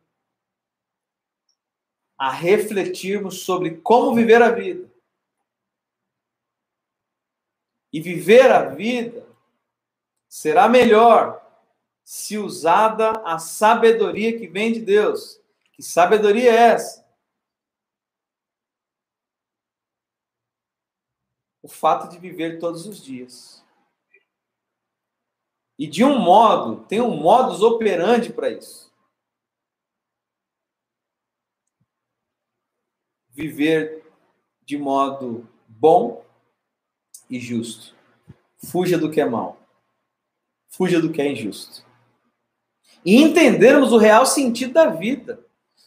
a 2.16 2.30
refletirmos 2.30 3.40
sobre 3.40 3.76
como 3.78 4.14
viver 4.14 4.40
a 4.40 4.50
vida. 4.50 4.90
E 7.92 8.00
viver 8.00 8.50
a 8.50 8.70
vida 8.70 9.26
será 10.28 10.68
melhor 10.68 11.40
se 12.02 12.36
usada 12.38 13.10
a 13.24 13.38
sabedoria 13.38 14.36
que 14.38 14.46
vem 14.46 14.72
de 14.72 14.80
Deus. 14.80 15.40
Que 15.74 15.82
sabedoria 15.82 16.50
é 16.50 16.56
essa? 16.72 17.04
O 21.62 21.68
fato 21.68 22.08
de 22.08 22.18
viver 22.18 22.58
todos 22.58 22.86
os 22.86 23.02
dias. 23.02 23.64
E 25.78 25.86
de 25.86 26.04
um 26.04 26.18
modo, 26.18 26.84
tem 26.86 27.00
um 27.00 27.16
modus 27.16 27.60
operandi 27.62 28.32
para 28.32 28.50
isso. 28.50 28.92
Viver 33.30 34.04
de 34.62 34.78
modo 34.78 35.48
bom 35.66 36.24
e 37.28 37.40
justo. 37.40 37.96
Fuja 38.70 38.96
do 38.96 39.10
que 39.10 39.20
é 39.20 39.24
mal. 39.24 39.58
Fuja 40.68 41.00
do 41.00 41.12
que 41.12 41.20
é 41.20 41.32
injusto 41.32 41.84
e 43.04 43.16
entendermos 43.16 43.92
o 43.92 43.98
real 43.98 44.24
sentido 44.24 44.72
da 44.72 44.86
vida. 44.86 45.43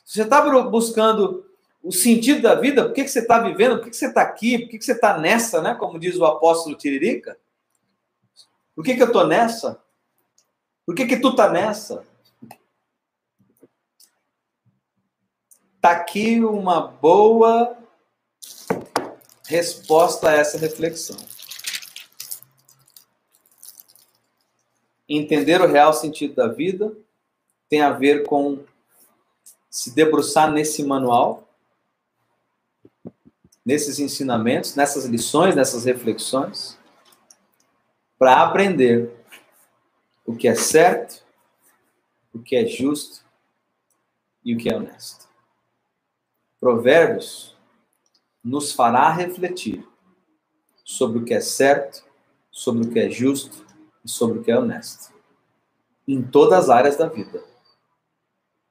Se 0.08 0.13
você 0.13 0.22
está 0.22 0.41
buscando 0.70 1.46
o 1.84 1.91
sentido 1.91 2.41
da 2.41 2.56
vida, 2.56 2.86
por 2.86 2.93
que, 2.93 3.04
que 3.04 3.10
você 3.10 3.20
está 3.20 3.39
vivendo, 3.39 3.76
por 3.76 3.84
que, 3.84 3.89
que 3.89 3.98
você 3.98 4.08
está 4.08 4.22
aqui, 4.22 4.58
por 4.58 4.70
que, 4.70 4.78
que 4.78 4.86
você 4.86 4.93
está 4.93 5.17
nessa, 5.17 5.62
né? 5.62 5.76
Como 5.76 6.00
diz 6.00 6.15
o 6.15 6.24
apóstolo 6.24 6.78
Tiririca. 6.78 7.38
Por 8.74 8.86
que, 8.86 8.96
que 8.96 9.02
eu 9.02 9.08
estou 9.08 9.28
nessa? 9.28 9.84
Por 10.86 10.96
que, 10.96 11.06
que 11.06 11.17
tu 11.17 11.32
está 11.32 11.50
nessa? 11.50 12.08
Está 15.76 15.91
aqui 15.91 16.39
uma 16.39 16.80
boa 16.80 17.78
resposta 19.46 20.30
a 20.30 20.34
essa 20.36 20.58
reflexão. 20.58 21.17
Entender 25.10 25.60
o 25.60 25.67
real 25.67 25.91
sentido 25.91 26.34
da 26.34 26.48
vida 26.48 26.96
tem 27.67 27.82
a 27.82 27.91
ver 27.91 28.26
com 28.26 28.63
se 29.77 29.93
debruçar 29.93 30.51
nesse 30.51 30.83
manual, 30.83 31.47
nesses 33.63 33.99
ensinamentos, 33.99 34.73
nessas 34.73 35.05
lições, 35.05 35.55
nessas 35.55 35.85
reflexões, 35.85 36.79
para 38.17 38.41
aprender 38.41 39.13
o 40.25 40.35
que 40.35 40.47
é 40.47 40.55
certo, 40.55 41.23
o 42.33 42.39
que 42.39 42.55
é 42.55 42.65
justo 42.65 43.23
e 44.43 44.55
o 44.55 44.57
que 44.57 44.67
é 44.67 44.75
honesto. 44.75 45.27
Provérbios 46.59 47.55
nos 48.43 48.71
fará 48.71 49.11
refletir 49.11 49.87
sobre 50.83 51.19
o 51.19 51.23
que 51.23 51.35
é 51.35 51.39
certo, 51.39 52.03
sobre 52.49 52.87
o 52.87 52.89
que 52.89 52.97
é 52.97 53.11
justo 53.11 53.63
e 54.03 54.09
sobre 54.09 54.39
o 54.39 54.43
que 54.43 54.49
é 54.49 54.57
honesto. 54.57 55.13
Em 56.07 56.23
todas 56.23 56.63
as 56.63 56.69
áreas 56.71 56.97
da 56.97 57.07
vida 57.07 57.57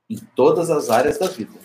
em 0.08 0.16
todas 0.16 0.70
as 0.70 0.90
áreas 0.90 1.18
da 1.18 1.26
vida. 1.26 1.58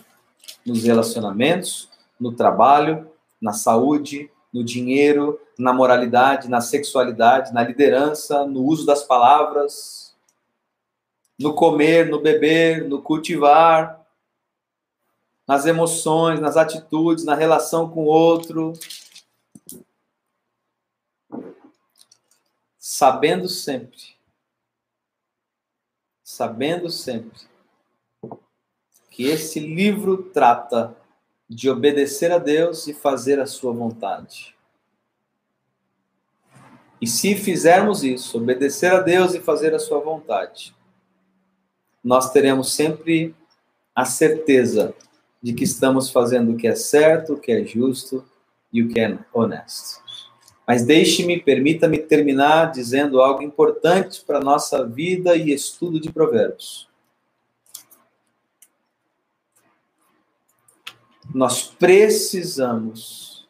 Nos 0.65 0.83
relacionamentos, 0.83 1.89
no 2.19 2.31
trabalho, 2.33 3.09
na 3.41 3.53
saúde, 3.53 4.29
no 4.53 4.63
dinheiro, 4.63 5.39
na 5.57 5.73
moralidade, 5.73 6.49
na 6.49 6.61
sexualidade, 6.61 7.53
na 7.53 7.63
liderança, 7.63 8.45
no 8.45 8.63
uso 8.63 8.85
das 8.85 9.03
palavras, 9.03 10.15
no 11.39 11.53
comer, 11.53 12.09
no 12.09 12.19
beber, 12.19 12.87
no 12.87 13.01
cultivar, 13.01 14.05
nas 15.47 15.65
emoções, 15.65 16.39
nas 16.39 16.57
atitudes, 16.57 17.25
na 17.25 17.35
relação 17.35 17.89
com 17.89 18.03
o 18.03 18.07
outro. 18.07 18.73
Sabendo 22.77 23.47
sempre, 23.47 24.15
sabendo 26.23 26.89
sempre 26.89 27.50
que 29.11 29.27
esse 29.27 29.59
livro 29.59 30.23
trata 30.33 30.95
de 31.47 31.69
obedecer 31.69 32.31
a 32.31 32.37
Deus 32.37 32.87
e 32.87 32.93
fazer 32.93 33.39
a 33.41 33.45
sua 33.45 33.73
vontade. 33.73 34.55
E 36.99 37.05
se 37.05 37.35
fizermos 37.35 38.03
isso, 38.03 38.37
obedecer 38.37 38.93
a 38.93 39.01
Deus 39.01 39.35
e 39.35 39.41
fazer 39.41 39.75
a 39.75 39.79
sua 39.79 39.99
vontade, 39.99 40.73
nós 42.01 42.31
teremos 42.31 42.73
sempre 42.73 43.35
a 43.93 44.05
certeza 44.05 44.95
de 45.43 45.53
que 45.53 45.65
estamos 45.65 46.09
fazendo 46.09 46.53
o 46.53 46.57
que 46.57 46.67
é 46.67 46.75
certo, 46.75 47.33
o 47.33 47.39
que 47.39 47.51
é 47.51 47.65
justo 47.65 48.23
e 48.71 48.81
o 48.81 48.87
que 48.87 48.99
é 48.99 49.19
honesto. 49.33 50.01
Mas 50.65 50.85
deixe-me, 50.85 51.41
permita-me 51.41 51.97
terminar 51.97 52.71
dizendo 52.71 53.19
algo 53.19 53.43
importante 53.43 54.23
para 54.25 54.39
nossa 54.39 54.87
vida 54.87 55.35
e 55.35 55.51
estudo 55.51 55.99
de 55.99 56.11
Provérbios. 56.11 56.90
Nós 61.33 61.63
precisamos, 61.63 63.47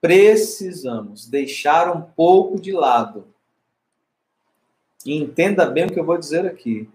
precisamos 0.00 1.26
deixar 1.26 1.94
um 1.94 2.00
pouco 2.00 2.60
de 2.60 2.72
lado. 2.72 3.26
E 5.04 5.14
entenda 5.16 5.66
bem 5.66 5.86
o 5.86 5.92
que 5.92 5.98
eu 5.98 6.04
vou 6.04 6.18
dizer 6.18 6.46
aqui. 6.46 6.88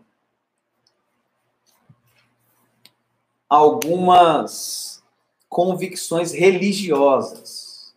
Algumas 3.50 5.04
convicções 5.50 6.32
religiosas. 6.32 7.94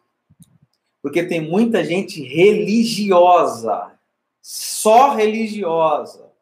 Porque 1.01 1.22
tem 1.22 1.40
muita 1.40 1.84
gente 1.84 2.22
religiosa, 2.22 3.92
só 4.40 5.14
religiosa, 5.14 6.32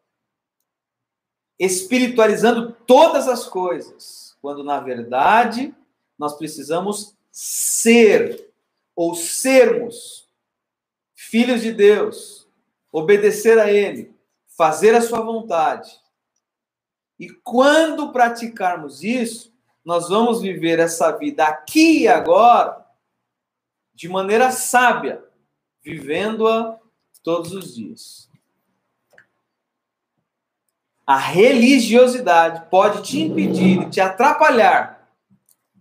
espiritualizando 1.59 2.71
todas 2.87 3.27
as 3.27 3.45
coisas, 3.45 4.32
quando 4.43 4.61
na 4.61 4.81
verdade 4.81 5.73
nós 6.19 6.33
precisamos 6.33 7.15
ser 7.31 8.51
ou 8.93 9.15
sermos 9.15 10.27
filhos 11.15 11.61
de 11.61 11.71
Deus, 11.71 12.45
obedecer 12.91 13.57
a 13.57 13.71
Ele, 13.71 14.13
fazer 14.57 14.93
a 14.95 15.01
Sua 15.01 15.21
vontade. 15.21 15.97
E 17.17 17.29
quando 17.29 18.11
praticarmos 18.11 19.01
isso, 19.01 19.49
nós 19.83 20.09
vamos 20.09 20.41
viver 20.41 20.77
essa 20.77 21.17
vida 21.17 21.45
aqui 21.45 22.01
e 22.01 22.07
agora 22.09 22.85
de 23.93 24.09
maneira 24.09 24.51
sábia, 24.51 25.23
vivendo-a 25.81 26.77
todos 27.23 27.53
os 27.53 27.73
dias. 27.73 28.29
A 31.05 31.17
religiosidade 31.17 32.69
pode 32.69 33.03
te 33.03 33.21
impedir, 33.21 33.89
te 33.89 33.99
atrapalhar 33.99 35.09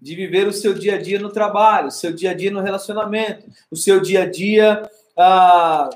de 0.01 0.17
viver 0.17 0.49
o 0.49 0.53
seu 0.53 0.75
dia 0.75 0.97
a 0.97 0.99
dia 1.01 1.21
no 1.21 1.31
trabalho, 1.31 1.89
o 1.89 1.93
seu 1.93 2.13
dia 2.13 2.33
a 2.33 2.35
dia 2.35 2.51
no 2.51 2.61
relacionamento, 2.61 3.49
o 3.71 3.77
seu 3.77 4.01
dia 4.01 4.25
a 4.25 4.31
dia 4.31 4.91
ah, 5.17 5.89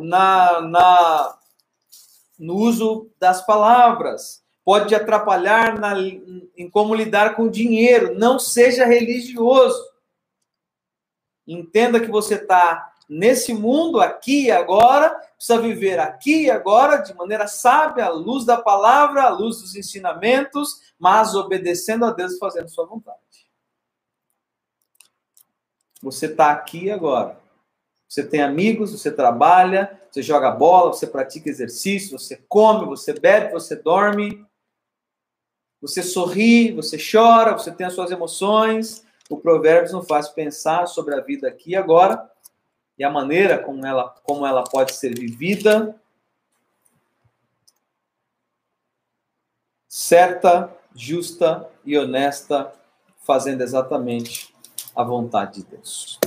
na, 0.00 0.60
na, 0.62 1.38
no 2.36 2.56
uso 2.56 3.08
das 3.20 3.46
palavras, 3.46 4.42
pode 4.64 4.88
te 4.88 4.94
atrapalhar 4.96 5.78
na, 5.78 5.96
em 5.98 6.68
como 6.70 6.94
lidar 6.94 7.36
com 7.36 7.44
o 7.44 7.50
dinheiro. 7.50 8.18
Não 8.18 8.38
seja 8.38 8.84
religioso. 8.84 9.80
Entenda 11.46 12.00
que 12.00 12.10
você 12.10 12.34
está 12.34 12.91
nesse 13.12 13.52
mundo 13.52 14.00
aqui 14.00 14.46
e 14.46 14.50
agora, 14.50 15.10
precisa 15.36 15.60
viver 15.60 15.98
aqui 15.98 16.44
e 16.44 16.50
agora 16.50 16.96
de 16.96 17.14
maneira 17.14 17.46
sábia, 17.46 18.06
à 18.06 18.08
luz 18.08 18.46
da 18.46 18.56
palavra, 18.56 19.24
à 19.24 19.28
luz 19.28 19.60
dos 19.60 19.76
ensinamentos, 19.76 20.80
mas 20.98 21.34
obedecendo 21.34 22.06
a 22.06 22.10
Deus 22.10 22.32
e 22.32 22.38
fazendo 22.38 22.70
sua 22.70 22.86
vontade. 22.86 23.18
Você 26.02 26.26
está 26.26 26.50
aqui 26.50 26.90
agora. 26.90 27.38
Você 28.08 28.26
tem 28.26 28.40
amigos, 28.40 28.92
você 28.92 29.10
trabalha, 29.10 30.00
você 30.10 30.22
joga 30.22 30.50
bola, 30.50 30.92
você 30.92 31.06
pratica 31.06 31.48
exercício, 31.48 32.18
você 32.18 32.42
come, 32.48 32.86
você 32.86 33.12
bebe, 33.12 33.52
você 33.52 33.76
dorme, 33.76 34.44
você 35.80 36.02
sorri, 36.02 36.72
você 36.72 36.96
chora, 36.96 37.52
você 37.52 37.70
tem 37.70 37.86
as 37.86 37.92
suas 37.92 38.10
emoções. 38.10 39.04
O 39.28 39.36
Provérbios 39.36 39.92
nos 39.92 40.06
faz 40.06 40.28
pensar 40.28 40.86
sobre 40.86 41.14
a 41.14 41.20
vida 41.20 41.48
aqui 41.48 41.70
e 41.70 41.76
agora 41.76 42.31
e 43.02 43.04
a 43.04 43.10
maneira 43.10 43.58
como 43.58 43.84
ela, 43.84 44.14
como 44.22 44.46
ela 44.46 44.62
pode 44.62 44.94
ser 44.94 45.18
vivida, 45.18 46.00
certa, 49.88 50.72
justa 50.94 51.68
e 51.84 51.98
honesta, 51.98 52.72
fazendo 53.24 53.60
exatamente 53.60 54.54
a 54.94 55.02
vontade 55.02 55.62
de 55.62 55.70
Deus. 55.70 56.20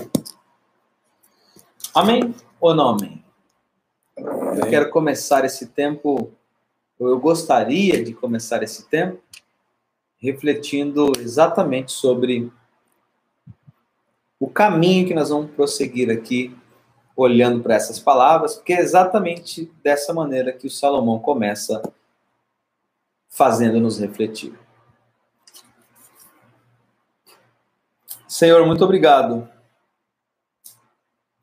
Amém 1.93 2.35
ou 2.59 2.75
não 2.75 2.89
amém? 2.89 3.23
amém? 4.17 4.59
Eu 4.59 4.69
quero 4.69 4.89
começar 4.89 5.45
esse 5.45 5.67
tempo, 5.67 6.29
ou 6.99 7.07
eu 7.07 7.17
gostaria 7.17 8.03
de 8.03 8.13
começar 8.13 8.61
esse 8.63 8.85
tempo, 8.89 9.23
refletindo 10.17 11.13
exatamente 11.21 11.93
sobre 11.93 12.51
o 14.37 14.49
caminho 14.49 15.07
que 15.07 15.13
nós 15.13 15.29
vamos 15.29 15.51
prosseguir 15.51 16.11
aqui, 16.11 16.53
olhando 17.15 17.63
para 17.63 17.75
essas 17.75 17.99
palavras, 17.99 18.55
porque 18.55 18.73
é 18.73 18.79
exatamente 18.79 19.71
dessa 19.81 20.13
maneira 20.13 20.51
que 20.51 20.67
o 20.67 20.71
Salomão 20.71 21.19
começa 21.19 21.81
fazendo-nos 23.29 23.99
refletir. 23.99 24.57
Senhor, 28.27 28.65
muito 28.65 28.83
obrigado. 28.83 29.49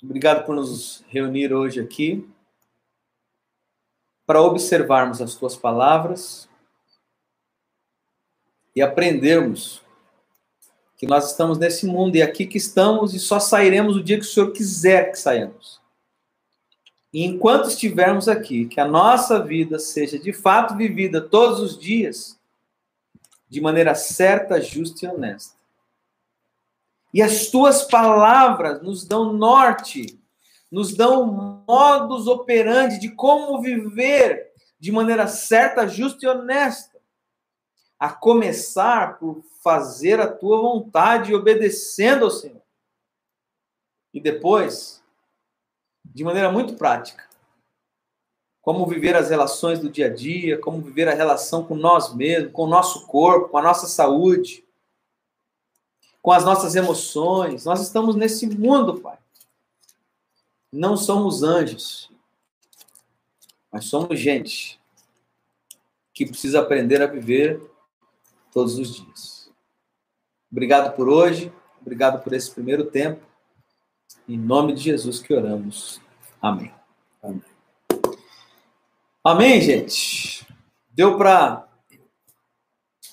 Obrigado 0.02 0.44
por 0.44 0.54
nos 0.54 1.04
reunir 1.08 1.52
hoje 1.54 1.80
aqui 1.80 2.28
para 4.26 4.40
observarmos 4.40 5.20
as 5.20 5.34
tuas 5.34 5.56
palavras 5.56 6.48
e 8.74 8.82
aprendermos 8.82 9.81
que 11.03 11.07
nós 11.09 11.32
estamos 11.32 11.59
nesse 11.59 11.84
mundo 11.84 12.14
e 12.14 12.22
aqui 12.22 12.46
que 12.46 12.59
estamos 12.59 13.12
e 13.12 13.18
só 13.18 13.40
sairemos 13.40 13.96
o 13.96 14.05
dia 14.05 14.16
que 14.20 14.24
o 14.24 14.28
Senhor 14.28 14.53
quiser 14.53 15.11
que 15.11 15.18
saiamos. 15.18 15.80
E 17.12 17.24
enquanto 17.24 17.68
estivermos 17.68 18.28
aqui, 18.28 18.66
que 18.66 18.78
a 18.78 18.86
nossa 18.86 19.42
vida 19.42 19.80
seja 19.80 20.16
de 20.16 20.32
fato 20.32 20.76
vivida 20.76 21.20
todos 21.20 21.59
os 21.59 21.76
dias 21.76 22.38
de 23.48 23.61
maneira 23.61 23.96
certa, 23.96 24.61
justa 24.61 25.05
e 25.05 25.09
honesta. 25.09 25.57
E 27.12 27.20
as 27.20 27.48
tuas 27.48 27.82
palavras 27.82 28.80
nos 28.80 29.05
dão 29.05 29.32
norte, 29.32 30.20
nos 30.70 30.94
dão 30.94 31.64
modus 31.66 32.28
operandi 32.28 33.00
de 33.00 33.11
como 33.11 33.61
viver 33.61 34.53
de 34.78 34.92
maneira 34.92 35.26
certa, 35.26 35.88
justa 35.88 36.24
e 36.24 36.28
honesta. 36.28 36.91
A 38.03 38.12
começar 38.12 39.16
por 39.20 39.44
fazer 39.62 40.18
a 40.18 40.26
tua 40.26 40.61
vontade 40.61 41.32
obedecendo 41.32 42.24
ao 42.24 42.32
Senhor. 42.32 42.61
E 44.12 44.20
depois, 44.20 45.00
de 46.05 46.24
maneira 46.24 46.50
muito 46.50 46.74
prática, 46.74 47.28
como 48.61 48.88
viver 48.88 49.14
as 49.14 49.30
relações 49.30 49.78
do 49.78 49.88
dia 49.88 50.07
a 50.07 50.12
dia, 50.12 50.59
como 50.59 50.82
viver 50.82 51.07
a 51.07 51.14
relação 51.14 51.64
com 51.64 51.76
nós 51.76 52.12
mesmos, 52.12 52.50
com 52.50 52.64
o 52.64 52.68
nosso 52.68 53.07
corpo, 53.07 53.50
com 53.50 53.59
a 53.59 53.62
nossa 53.62 53.86
saúde, 53.86 54.64
com 56.20 56.32
as 56.32 56.44
nossas 56.44 56.74
emoções. 56.74 57.64
Nós 57.64 57.80
estamos 57.80 58.16
nesse 58.16 58.48
mundo, 58.48 59.00
Pai. 59.00 59.18
Não 60.72 60.96
somos 60.96 61.44
anjos, 61.44 62.11
mas 63.70 63.84
somos 63.84 64.18
gente 64.18 64.80
que 66.12 66.26
precisa 66.26 66.59
aprender 66.59 67.00
a 67.00 67.07
viver 67.07 67.70
todos 68.53 68.78
os 68.78 68.94
dias. 68.94 69.50
Obrigado 70.50 70.94
por 70.94 71.09
hoje, 71.09 71.53
obrigado 71.80 72.22
por 72.22 72.32
esse 72.32 72.50
primeiro 72.50 72.84
tempo. 72.84 73.24
Em 74.28 74.38
nome 74.38 74.74
de 74.74 74.82
Jesus 74.82 75.20
que 75.20 75.32
oramos. 75.32 76.00
Amém. 76.40 76.72
Amém, 77.22 77.42
Amém 79.24 79.61
gente. 79.61 80.46
Deu 80.90 81.16
para 81.16 81.66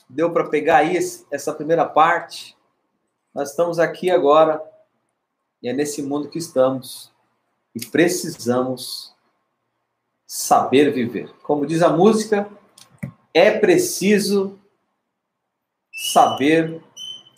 deu 0.10 0.34
para 0.34 0.50
pegar 0.50 0.78
aí 0.78 0.98
essa 1.32 1.54
primeira 1.54 1.86
parte 1.86 2.58
nós 3.34 3.52
estamos 3.52 3.80
aqui 3.80 4.10
agora 4.10 4.62
e 5.62 5.70
é 5.70 5.74
nesse 5.74 6.02
mundo 6.02 6.30
que 6.30 6.38
estamos 6.38 7.10
e 7.74 7.86
precisamos 7.86 9.16
saber 10.26 10.92
viver. 10.92 11.32
Como 11.44 11.66
diz 11.66 11.82
a 11.82 11.90
música, 11.90 12.50
é 13.34 13.58
preciso 13.58 14.59
saber 16.00 16.82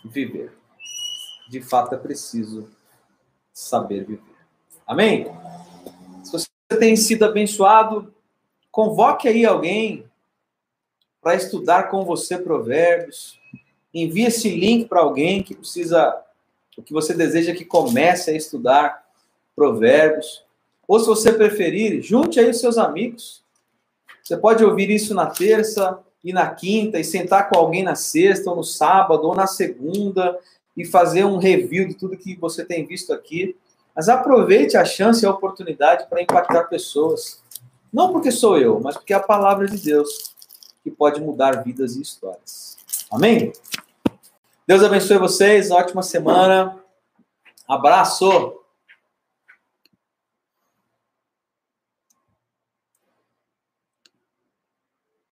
viver. 0.05 0.53
De 1.49 1.61
fato, 1.61 1.95
é 1.95 1.97
preciso 1.97 2.69
saber 3.51 4.05
viver. 4.05 4.21
Amém? 4.85 5.25
Se 6.23 6.31
você 6.31 6.47
tem 6.79 6.95
sido 6.95 7.25
abençoado, 7.25 8.13
convoque 8.71 9.27
aí 9.27 9.45
alguém 9.45 10.05
para 11.19 11.35
estudar 11.35 11.89
com 11.89 12.05
você 12.05 12.37
provérbios, 12.37 13.39
envie 13.91 14.25
esse 14.25 14.49
link 14.49 14.87
para 14.87 15.01
alguém 15.01 15.41
que 15.41 15.55
precisa, 15.55 16.23
o 16.77 16.83
que 16.83 16.93
você 16.93 17.15
deseja 17.15 17.55
que 17.55 17.65
comece 17.65 18.29
a 18.29 18.35
estudar 18.35 19.03
provérbios. 19.55 20.43
Ou 20.87 20.99
se 20.99 21.07
você 21.07 21.33
preferir, 21.33 22.01
junte 22.01 22.39
aí 22.39 22.49
os 22.49 22.59
seus 22.59 22.77
amigos. 22.77 23.43
Você 24.23 24.37
pode 24.37 24.63
ouvir 24.63 24.89
isso 24.91 25.15
na 25.15 25.25
terça 25.25 25.99
e 26.23 26.31
na 26.31 26.49
quinta 26.49 26.99
e 26.99 27.03
sentar 27.03 27.49
com 27.49 27.57
alguém 27.57 27.83
na 27.83 27.95
sexta 27.95 28.49
ou 28.49 28.55
no 28.55 28.63
sábado 28.63 29.27
ou 29.27 29.35
na 29.35 29.47
segunda 29.47 30.37
e 30.75 30.85
fazer 30.85 31.25
um 31.25 31.37
review 31.37 31.87
de 31.87 31.95
tudo 31.95 32.17
que 32.17 32.35
você 32.35 32.63
tem 32.63 32.85
visto 32.85 33.13
aqui. 33.13 33.55
Mas 33.95 34.07
aproveite 34.07 34.77
a 34.77 34.85
chance 34.85 35.23
e 35.23 35.27
a 35.27 35.31
oportunidade 35.31 36.07
para 36.09 36.21
impactar 36.21 36.63
pessoas. 36.65 37.41
Não 37.91 38.11
porque 38.11 38.31
sou 38.31 38.57
eu, 38.57 38.79
mas 38.79 38.95
porque 38.95 39.13
é 39.13 39.17
a 39.17 39.21
palavra 39.21 39.67
de 39.67 39.77
Deus 39.77 40.33
que 40.83 40.89
pode 40.89 41.19
mudar 41.19 41.63
vidas 41.63 41.95
e 41.95 42.01
histórias. 42.01 42.77
Amém? 43.11 43.51
Deus 44.65 44.83
abençoe 44.83 45.17
vocês, 45.17 45.69
ótima 45.71 46.01
semana. 46.01 46.77
Abraço! 47.67 48.60